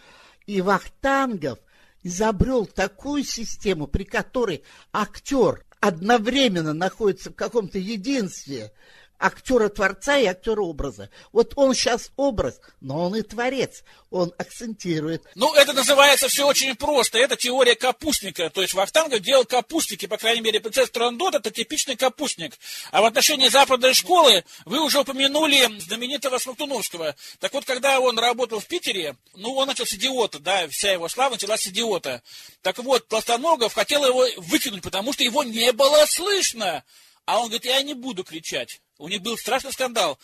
[0.46, 1.60] И Вахтангов
[2.04, 4.64] изобрел такую систему, при которой
[4.94, 8.72] актер одновременно находится в каком-то единстве
[9.20, 11.10] актера-творца и актера-образа.
[11.32, 13.84] Вот он сейчас образ, но он и творец.
[14.10, 15.24] Он акцентирует.
[15.36, 17.18] Ну, это называется все очень просто.
[17.18, 18.50] Это теория капустника.
[18.50, 20.06] То есть Вахтангов делал капустники.
[20.06, 22.58] По крайней мере, принцесса Турандот это типичный капустник.
[22.92, 27.16] А в отношении западной школы вы уже упомянули знаменитого Смоктуновского.
[27.40, 31.10] Так вот, когда он работал в Питере, ну, он начал с идиота, да, вся его
[31.10, 32.22] слава началась с идиота.
[32.62, 36.84] Так вот, Пластоногов хотел его выкинуть, потому что его не было слышно.
[37.28, 38.82] А он говорит, я не буду кричать.
[38.98, 40.18] У них был страшный скандал.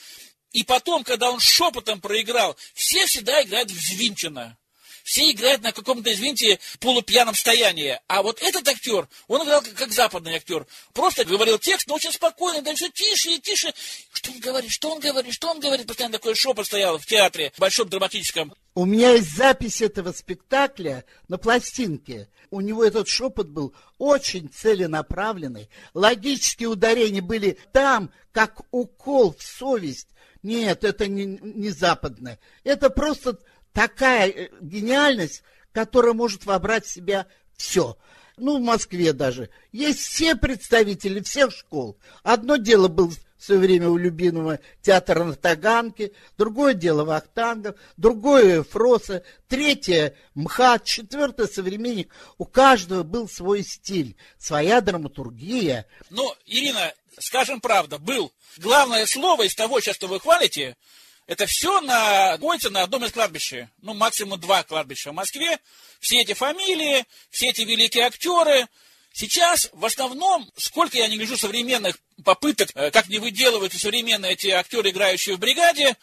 [0.54, 4.58] И потом, когда он шепотом проиграл, все всегда играют взвинченно.
[5.04, 8.00] Все играют на каком-то, извините, полупьяном состоянии.
[8.08, 10.66] А вот этот актер, он играл как, как западный актер.
[10.94, 13.74] Просто говорил текст, но очень спокойно, да все тише и тише.
[14.14, 15.88] Что он говорит, что он говорит, что он говорит.
[15.88, 18.54] Постоянно такой шепот стоял в театре, в большом драматическом.
[18.76, 22.28] У меня есть запись этого спектакля на пластинке.
[22.50, 25.70] У него этот шепот был очень целенаправленный.
[25.94, 30.10] Логические ударения были там, как укол в совесть.
[30.42, 32.40] Нет, это не, не западное.
[32.64, 33.40] Это просто
[33.74, 37.98] такая э, гениальность, которая может вобрать в себя все.
[38.38, 39.50] Ну, в Москве даже.
[39.72, 42.00] Есть все представители всех школ.
[42.24, 43.12] Одно дело было
[43.44, 50.86] в свое время у любимого театра на Таганке, другое дело Вахтангов, другое Фроса, третье МХАТ,
[50.86, 52.10] четвертое современник.
[52.38, 55.86] У каждого был свой стиль, своя драматургия.
[56.10, 58.32] Ну, Ирина, скажем правду, был.
[58.60, 60.78] Главное слово из того, сейчас, что вы хвалите,
[61.28, 63.56] это все находится на одном из кладбищ.
[63.82, 65.60] Ну, максимум два кладбища в Москве.
[66.00, 68.70] Все эти фамилии, все эти великие актеры.
[69.14, 74.48] Сейчас в основном, сколько я не гляжу современных попыток, э, как не выделывают современные эти
[74.48, 75.96] актеры, играющие в бригаде,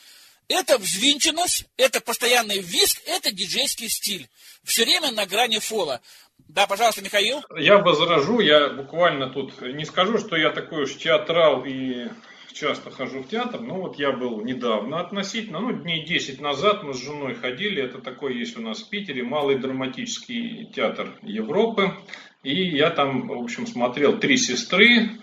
[0.47, 4.29] это взвинченность, это постоянный виск, это диджейский стиль.
[4.63, 6.01] Все время на грани фола.
[6.39, 7.43] Да, пожалуйста, Михаил.
[7.57, 12.09] Я возражу, я буквально тут не скажу, что я такой уж театрал и
[12.53, 16.95] часто хожу в театр, но вот я был недавно относительно, ну, дней 10 назад мы
[16.95, 21.95] с женой ходили, это такой есть у нас в Питере, малый драматический театр Европы,
[22.43, 25.21] и я там, в общем, смотрел «Три сестры»,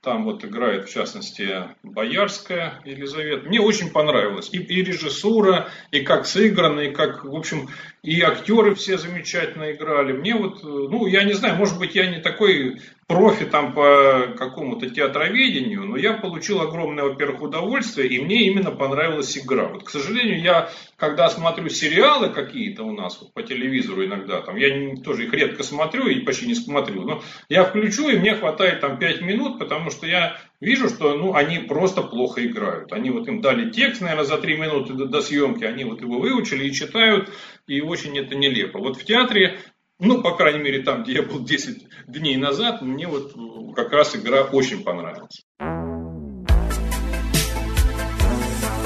[0.00, 3.48] там вот играет, в частности, Боярская Елизавета.
[3.48, 4.48] Мне очень понравилось.
[4.52, 7.68] И, и режиссура, и как сыграно, и как, в общем,
[8.02, 10.12] и актеры все замечательно играли.
[10.12, 14.90] Мне вот, ну, я не знаю, может быть, я не такой профи там по какому-то
[14.90, 19.68] театроведению, но я получил огромное, во-первых, удовольствие, и мне именно понравилась игра.
[19.68, 24.56] Вот, к сожалению, я, когда смотрю сериалы какие-то у нас вот, по телевизору иногда, там,
[24.56, 28.34] я не, тоже их редко смотрю и почти не смотрю, но я включу, и мне
[28.34, 32.92] хватает там 5 минут, потому что я вижу, что ну, они просто плохо играют.
[32.92, 36.18] Они вот им дали текст, наверное, за 3 минуты до, до съемки, они вот его
[36.18, 37.30] выучили и читают,
[37.66, 38.78] и очень это нелепо.
[38.78, 39.58] Вот в театре
[40.00, 43.34] ну, по крайней мере, там, где я был 10 дней назад, мне вот
[43.74, 45.44] как раз игра очень понравилась.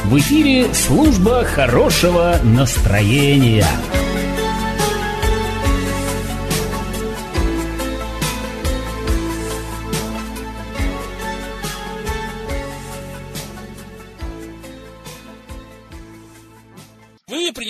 [0.05, 3.67] В эфире служба хорошего настроения.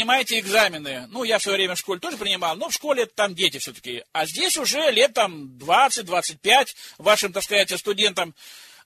[0.02, 1.06] Принимаете экзамены.
[1.10, 4.02] Ну, я в свое время в школе тоже принимал, но в школе там дети все-таки.
[4.12, 8.34] А здесь уже лет там 20-25 вашим, так сказать, студентам.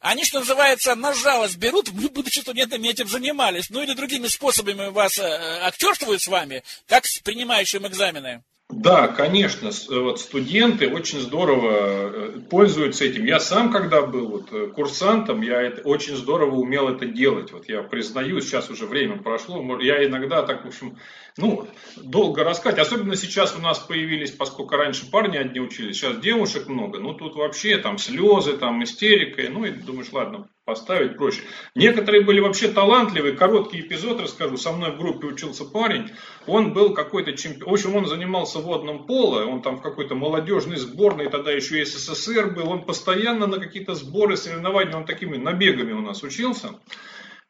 [0.00, 3.70] Они, что называется, на жалость берут, мы, будучи студентами, этим занимались.
[3.70, 5.22] Ну, или другими способами вас э,
[5.62, 8.42] актерствуют с вами, как с принимающим экзамены.
[8.68, 13.24] Да, конечно, вот студенты очень здорово э, пользуются этим.
[13.24, 17.52] Я сам, когда был вот э, курсантом, я это, очень здорово умел это делать.
[17.52, 20.98] Вот я признаю, сейчас уже время прошло, я иногда так, в общем,
[21.38, 22.78] ну, долго рассказать.
[22.78, 26.98] Особенно сейчас у нас появились, поскольку раньше парни одни учились, сейчас девушек много.
[26.98, 29.42] Ну, тут вообще там слезы, там истерика.
[29.50, 31.42] Ну, и думаешь, ладно, поставить проще.
[31.74, 33.36] Некоторые были вообще талантливые.
[33.36, 34.56] Короткий эпизод расскажу.
[34.56, 36.10] Со мной в группе учился парень.
[36.46, 37.70] Он был какой-то чемпион.
[37.70, 39.44] В общем, он занимался водным поло.
[39.44, 41.28] Он там в какой-то молодежной сборной.
[41.28, 42.70] Тогда еще и СССР был.
[42.70, 44.96] Он постоянно на какие-то сборы, соревнования.
[44.96, 46.80] Он такими набегами у нас учился.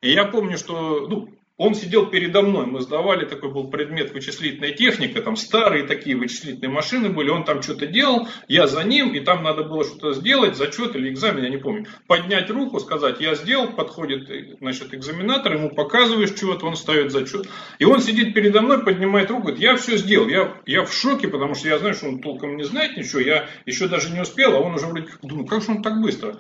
[0.03, 1.29] И я помню, что ну,
[1.59, 6.71] он сидел передо мной, мы сдавали, такой был предмет вычислительная техника, там старые такие вычислительные
[6.71, 10.57] машины были, он там что-то делал, я за ним, и там надо было что-то сделать,
[10.57, 11.87] зачет или экзамен, я не помню.
[12.07, 14.31] Поднять руку, сказать, я сделал, подходит
[14.61, 17.49] значит, экзаменатор, ему показываешь чего-то, он ставит зачет.
[17.79, 21.29] И он сидит передо мной, поднимает руку, говорит, я все сделал, я, я в шоке,
[21.29, 24.57] потому что я знаю, что он толком не знает ничего, я еще даже не успел,
[24.57, 26.39] а он уже вроде думаю, как же он так быстро?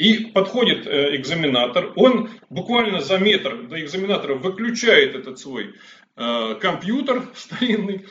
[0.00, 5.74] И подходит э, экзаменатор, он буквально за метр до экзаменатора выключает этот свой
[6.16, 8.06] э, компьютер старинный,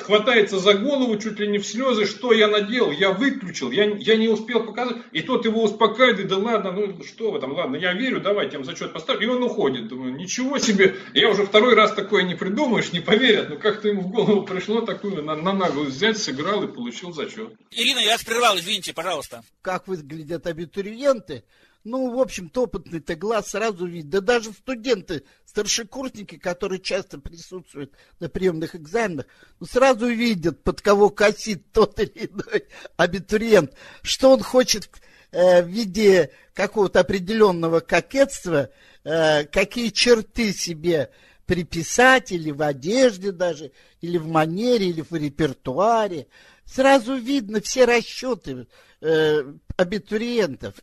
[0.00, 4.16] хватается за голову, чуть ли не в слезы, что я наделал, я выключил, я, я
[4.16, 4.98] не успел показать.
[5.12, 8.64] И тот его успокаивает, да ладно, ну что вы там, ладно, я верю, давайте им
[8.64, 9.26] зачет поставлю.
[9.26, 13.50] И он уходит, думаю, ничего себе, я уже второй раз такое не придумаешь, не поверят,
[13.50, 17.52] но как-то ему в голову пришло такую на, на наглую взять, сыграл и получил зачет.
[17.70, 19.42] Ирина, я вас прервал, извините, пожалуйста.
[19.62, 21.44] Как выглядят абитуриенты?
[21.88, 24.10] Ну, в общем-то, опытный-то глаз сразу видит.
[24.10, 29.24] Да даже студенты, старшекурсники, которые часто присутствуют на приемных экзаменах,
[29.58, 32.66] ну, сразу видят, под кого косит тот или иной
[32.98, 33.72] абитуриент,
[34.02, 34.90] что он хочет
[35.30, 38.68] э, в виде какого-то определенного кокетства,
[39.04, 41.10] э, какие черты себе
[41.46, 43.72] приписать, или в одежде даже,
[44.02, 46.26] или в манере, или в репертуаре.
[46.66, 48.66] Сразу видно все расчеты
[49.00, 50.74] э, абитуриентов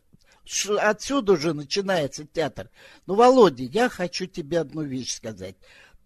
[0.78, 2.70] отсюда уже начинается театр.
[3.06, 5.56] Ну, Володя, я хочу тебе одну вещь сказать.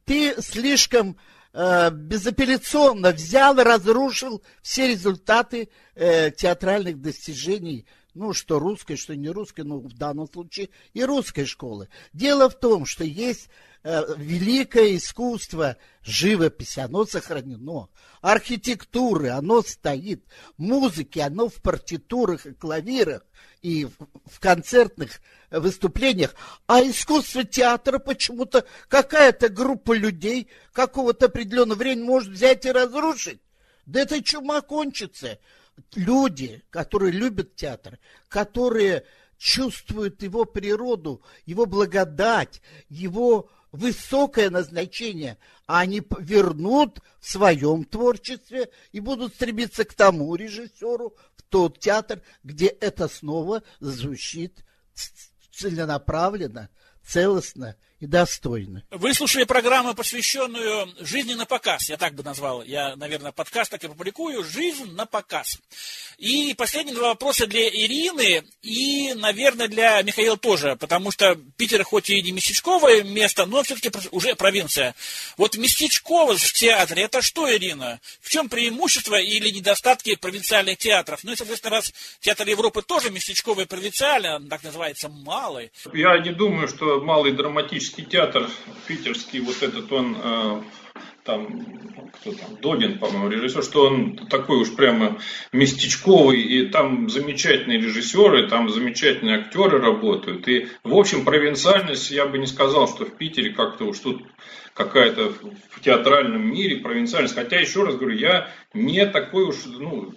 [0.05, 1.17] Ты слишком
[1.53, 9.29] э, безапелляционно взял и разрушил все результаты э, театральных достижений ну, что русской, что не
[9.29, 11.89] русской, ну, в данном случае и русской школы.
[12.13, 13.49] Дело в том, что есть
[13.83, 17.89] э, великое искусство живописи, оно сохранено,
[18.21, 20.25] архитектуры, оно стоит,
[20.57, 23.23] музыки, оно в партитурах и клавирах,
[23.63, 23.93] и в,
[24.27, 26.35] в концертных выступлениях,
[26.67, 33.41] а искусство театра почему-то какая-то группа людей какого-то определенного времени может взять и разрушить.
[33.87, 35.39] Да это чума кончится
[35.95, 39.05] люди, которые любят театр, которые
[39.39, 49.01] чувствуют его природу, его благодать, его высокое назначение, а они вернут в своем творчестве и
[49.01, 54.65] будут стремиться к тому режиссеру, в тот театр, где это снова звучит
[55.53, 56.69] целенаправленно,
[57.03, 58.83] целостно и достойно.
[58.91, 61.91] Вы слушали программу, посвященную жизни на показ.
[61.91, 62.63] Я так бы назвал.
[62.65, 64.43] Я, наверное, подкаст так и публикую.
[64.43, 65.59] Жизнь на показ.
[66.17, 70.77] И последние два вопроса для Ирины и, наверное, для Михаила тоже.
[70.77, 74.95] Потому что Питер хоть и не местечковое место, но все-таки уже провинция.
[75.37, 78.01] Вот местечково в театре, это что, Ирина?
[78.23, 81.21] В чем преимущество или недостатки провинциальных театров?
[81.23, 85.71] Ну и, соответственно, раз театр Европы тоже местечковый провинциальный, так называется, малый.
[85.93, 88.49] Я не думаю, что малый драматический Академический театр
[88.87, 90.63] питерский, вот этот он, э,
[91.25, 91.65] там,
[92.15, 95.19] кто там, Догин, по-моему, режиссер, что он такой уж прямо
[95.53, 100.47] местечковый, и там замечательные режиссеры, там замечательные актеры работают.
[100.49, 104.23] И, в общем, провинциальность, я бы не сказал, что в Питере как-то уж тут
[104.75, 105.33] какая-то
[105.71, 107.35] в театральном мире провинциальность.
[107.35, 110.15] Хотя, еще раз говорю, я не такой уж, ну,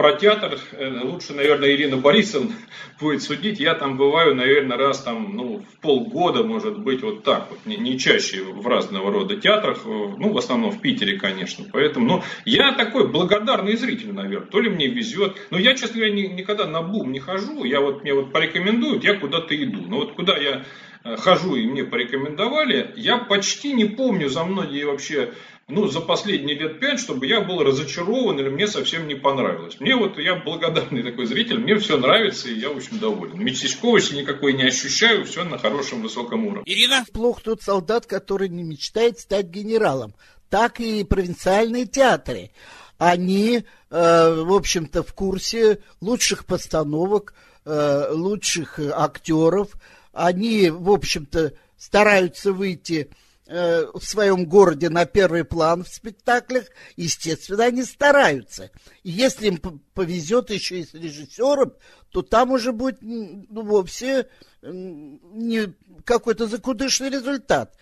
[0.00, 2.52] про театр э, лучше, наверное, Ирина Борисовна
[3.00, 3.60] будет судить.
[3.60, 7.76] Я там бываю, наверное, раз там, ну, в полгода, может быть, вот так вот, не,
[7.76, 11.66] не чаще в разного рода театрах, э, ну, в основном в Питере, конечно.
[11.70, 14.46] Поэтому, ну, я такой благодарный зритель, наверное.
[14.46, 15.36] То ли мне везет.
[15.50, 17.64] Но я, честно говоря, ни, никогда на бум не хожу.
[17.64, 19.82] Я вот, мне вот порекомендуют, я куда-то иду.
[19.86, 20.64] Но вот куда я
[21.04, 25.34] э, хожу и мне порекомендовали, я почти не помню за многие вообще
[25.70, 29.78] ну, за последние лет пять, чтобы я был разочарован или мне совсем не понравилось.
[29.80, 33.38] Мне вот, я благодарный такой зритель, мне все нравится, и я очень доволен.
[33.38, 36.62] Местечковости никакой не ощущаю, все на хорошем высоком уровне.
[36.66, 37.04] Ирина?
[37.12, 40.14] Плох тот солдат, который не мечтает стать генералом.
[40.48, 42.50] Так и провинциальные театры.
[42.98, 49.68] Они, э, в общем-то, в курсе лучших постановок, э, лучших актеров.
[50.12, 53.10] Они, в общем-то, стараются выйти
[53.52, 58.70] Э, в своем городе на первый план в спектаклях, естественно, они стараются.
[59.02, 59.58] И если им
[59.92, 61.72] повезет еще и с режиссером,
[62.10, 64.28] то там уже будет ну, вовсе
[64.62, 65.74] не
[66.04, 67.76] какой-то закудышный результат.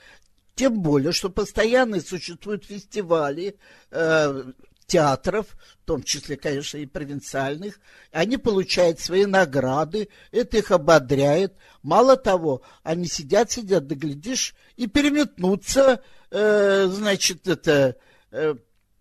[0.55, 3.59] Тем более, что постоянно существуют фестивали
[3.91, 4.45] э,
[4.89, 5.47] театров,
[5.83, 7.79] в том числе, конечно, и провинциальных.
[8.11, 11.55] Они получают свои награды, это их ободряет.
[11.83, 17.95] Мало того, они сидят, сидят, да глядишь, и переметнутся, э, значит, это...
[18.33, 18.55] Э,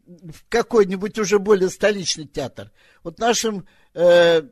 [0.07, 2.71] в какой-нибудь уже более столичный театр.
[3.03, 4.43] Вот нашим э,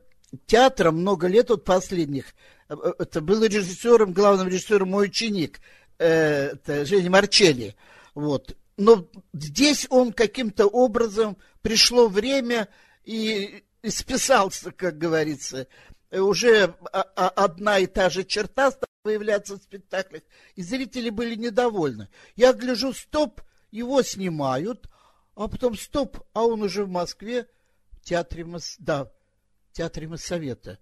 [0.44, 2.34] театром много лет, вот последних,
[2.68, 5.60] э, это был режиссером, главным режиссером мой ученик,
[5.98, 7.74] э, это Женя Марчелли.
[8.14, 8.54] Вот.
[8.76, 12.68] Но здесь он каким-то образом пришло время
[13.04, 15.66] и, и списался, как говорится.
[16.10, 20.22] Уже одна и та же черта стала появляться в спектаклях,
[20.56, 22.08] и зрители были недовольны.
[22.34, 24.88] Я гляжу, стоп, его снимают,
[25.34, 27.48] а потом стоп, а он уже в Москве,
[27.92, 28.76] в театре, Мос...
[28.78, 30.78] да, в театре Моссовета.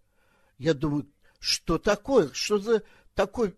[0.59, 1.07] Я думаю,
[1.39, 2.83] что такое, что за
[3.15, 3.55] такой,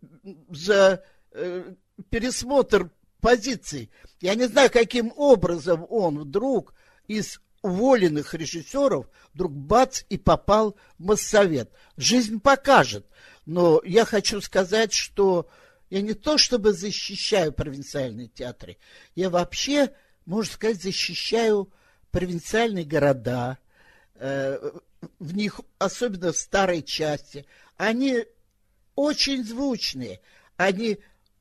[0.50, 1.74] за э,
[2.10, 2.90] пересмотр
[3.26, 3.90] позиций.
[4.20, 6.74] Я не знаю, каким образом он вдруг
[7.08, 11.72] из уволенных режиссеров вдруг бац и попал в Моссовет.
[11.96, 13.04] Жизнь покажет.
[13.44, 15.48] Но я хочу сказать, что
[15.90, 18.76] я не то чтобы защищаю провинциальные театры,
[19.16, 19.92] я вообще
[20.24, 21.68] можно сказать, защищаю
[22.12, 23.58] провинциальные города,
[24.14, 24.70] э,
[25.18, 27.44] в них, особенно в старой части,
[27.76, 28.24] они
[28.94, 30.20] очень звучные,
[30.56, 30.98] они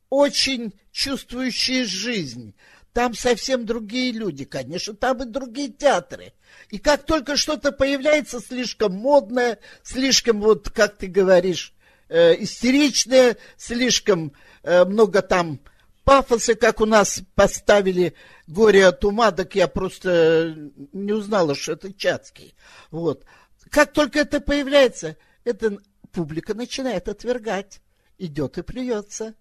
[0.09, 2.55] очень чувствующие жизнь.
[2.93, 6.33] Там совсем другие люди, конечно, там и другие театры.
[6.69, 11.73] И как только что-то появляется слишком модное, слишком, вот как ты говоришь,
[12.07, 14.31] э, истеричное, слишком
[14.63, 15.59] э, много там
[16.05, 18.13] пафоса, как у нас поставили
[18.47, 20.55] горе от ума, так я просто
[20.93, 22.55] не узнала, что это Чацкий.
[22.91, 23.25] Вот.
[23.69, 25.77] Как только это появляется, эта
[26.11, 27.81] публика начинает отвергать.
[28.17, 29.35] Идет и плюется.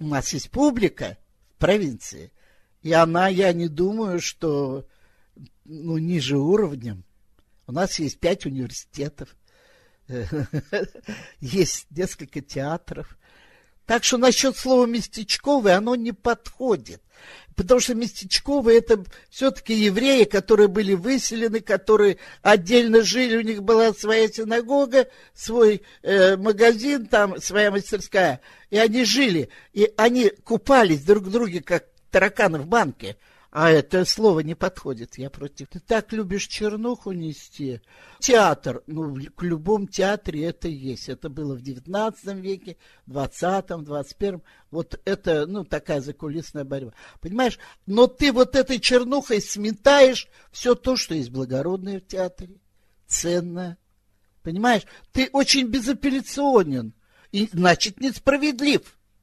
[0.00, 1.18] У нас есть публика
[1.54, 2.32] в провинции,
[2.82, 4.86] и она, я не думаю, что
[5.64, 7.04] ну, ниже уровнем.
[7.66, 9.36] У нас есть пять университетов,
[11.40, 13.18] есть несколько театров,
[13.88, 17.00] так что насчет слова местечковый оно не подходит.
[17.56, 23.94] Потому что местечковые это все-таки евреи, которые были выселены, которые отдельно жили, у них была
[23.94, 28.42] своя синагога, свой э, магазин, там своя мастерская.
[28.68, 33.16] И они жили, и они купались друг в друге, как тараканы в банке.
[33.50, 35.68] А это слово не подходит, я против.
[35.68, 37.80] Ты так любишь чернуху нести.
[38.18, 41.08] Театр, ну, к любом театре это есть.
[41.08, 42.76] Это было в XIX веке,
[43.06, 46.92] в XX, 21 Вот это, ну, такая закулисная борьба.
[47.22, 47.58] Понимаешь?
[47.86, 52.56] Но ты вот этой чернухой сметаешь все то, что есть благородное в театре,
[53.06, 53.78] ценное.
[54.42, 54.82] Понимаешь?
[55.12, 56.92] Ты очень безапелляционен.
[57.32, 58.82] И, значит, несправедлив.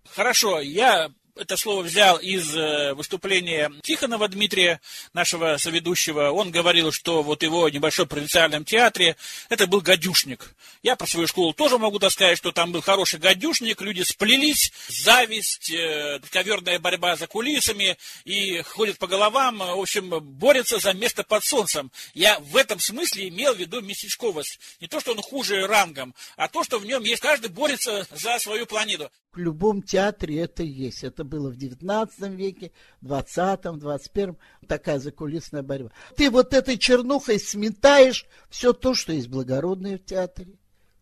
[0.09, 4.79] Хорошо, я это слово взял из э, выступления Тихонова Дмитрия,
[5.13, 6.31] нашего соведущего.
[6.31, 9.17] Он говорил, что вот его небольшой провинциальном театре
[9.49, 10.53] это был гадюшник.
[10.81, 15.71] Я про свою школу тоже могу сказать, что там был хороший гадюшник, люди сплелись, зависть,
[15.71, 21.43] э, коверная борьба за кулисами и ходят по головам, в общем, борются за место под
[21.43, 21.91] солнцем.
[22.13, 24.59] Я в этом смысле имел в виду местечковость.
[24.79, 28.39] Не то, что он хуже рангом, а то, что в нем есть, каждый борется за
[28.39, 29.11] свою планету.
[29.35, 31.03] В любом театре это есть.
[31.03, 32.71] Это было в XIX веке,
[33.01, 35.91] в XX, 21 такая закулисная борьба.
[36.15, 40.53] Ты вот этой чернухой сметаешь все то, что есть благородное в театре,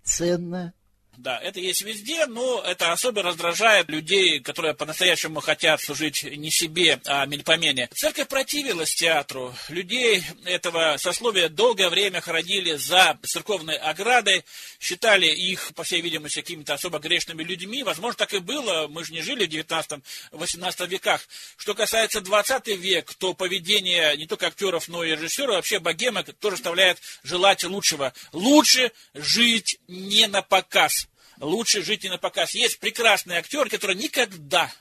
[0.01, 0.73] ценное,
[1.17, 6.99] да, это есть везде, но это особо раздражает людей, которые по-настоящему хотят служить не себе,
[7.05, 7.87] а мельпомене.
[7.93, 9.53] Церковь противилась театру.
[9.69, 14.43] Людей этого сословия долгое время хоронили за церковной оградой,
[14.79, 17.83] считали их, по всей видимости, какими-то особо грешными людьми.
[17.83, 18.87] Возможно, так и было.
[18.87, 21.21] Мы же не жили в 19-18 веках.
[21.57, 26.55] Что касается 20 век, то поведение не только актеров, но и режиссеров, вообще богема тоже
[26.55, 28.13] оставляет желать лучшего.
[28.31, 31.02] Лучше жить не на показ
[31.43, 32.53] лучше жить не на показ.
[32.53, 34.71] Есть прекрасные актеры, которые никогда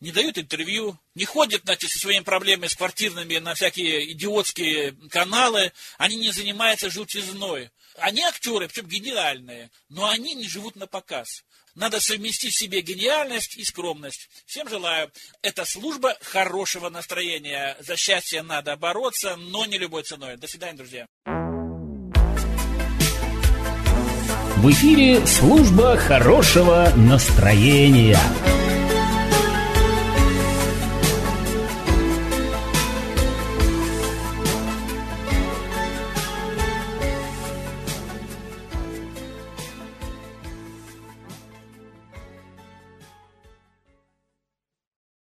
[0.00, 5.72] не дают интервью, не ходят значит, со своими проблемами с квартирными на всякие идиотские каналы,
[5.96, 7.70] они не занимаются желтизной.
[7.96, 11.44] Они актеры, причем гениальные, но они не живут на показ.
[11.74, 14.28] Надо совместить в себе гениальность и скромность.
[14.46, 15.12] Всем желаю.
[15.42, 17.76] Это служба хорошего настроения.
[17.80, 20.36] За счастье надо бороться, но не любой ценой.
[20.36, 21.06] До свидания, друзья.
[24.58, 28.18] В эфире служба хорошего настроения.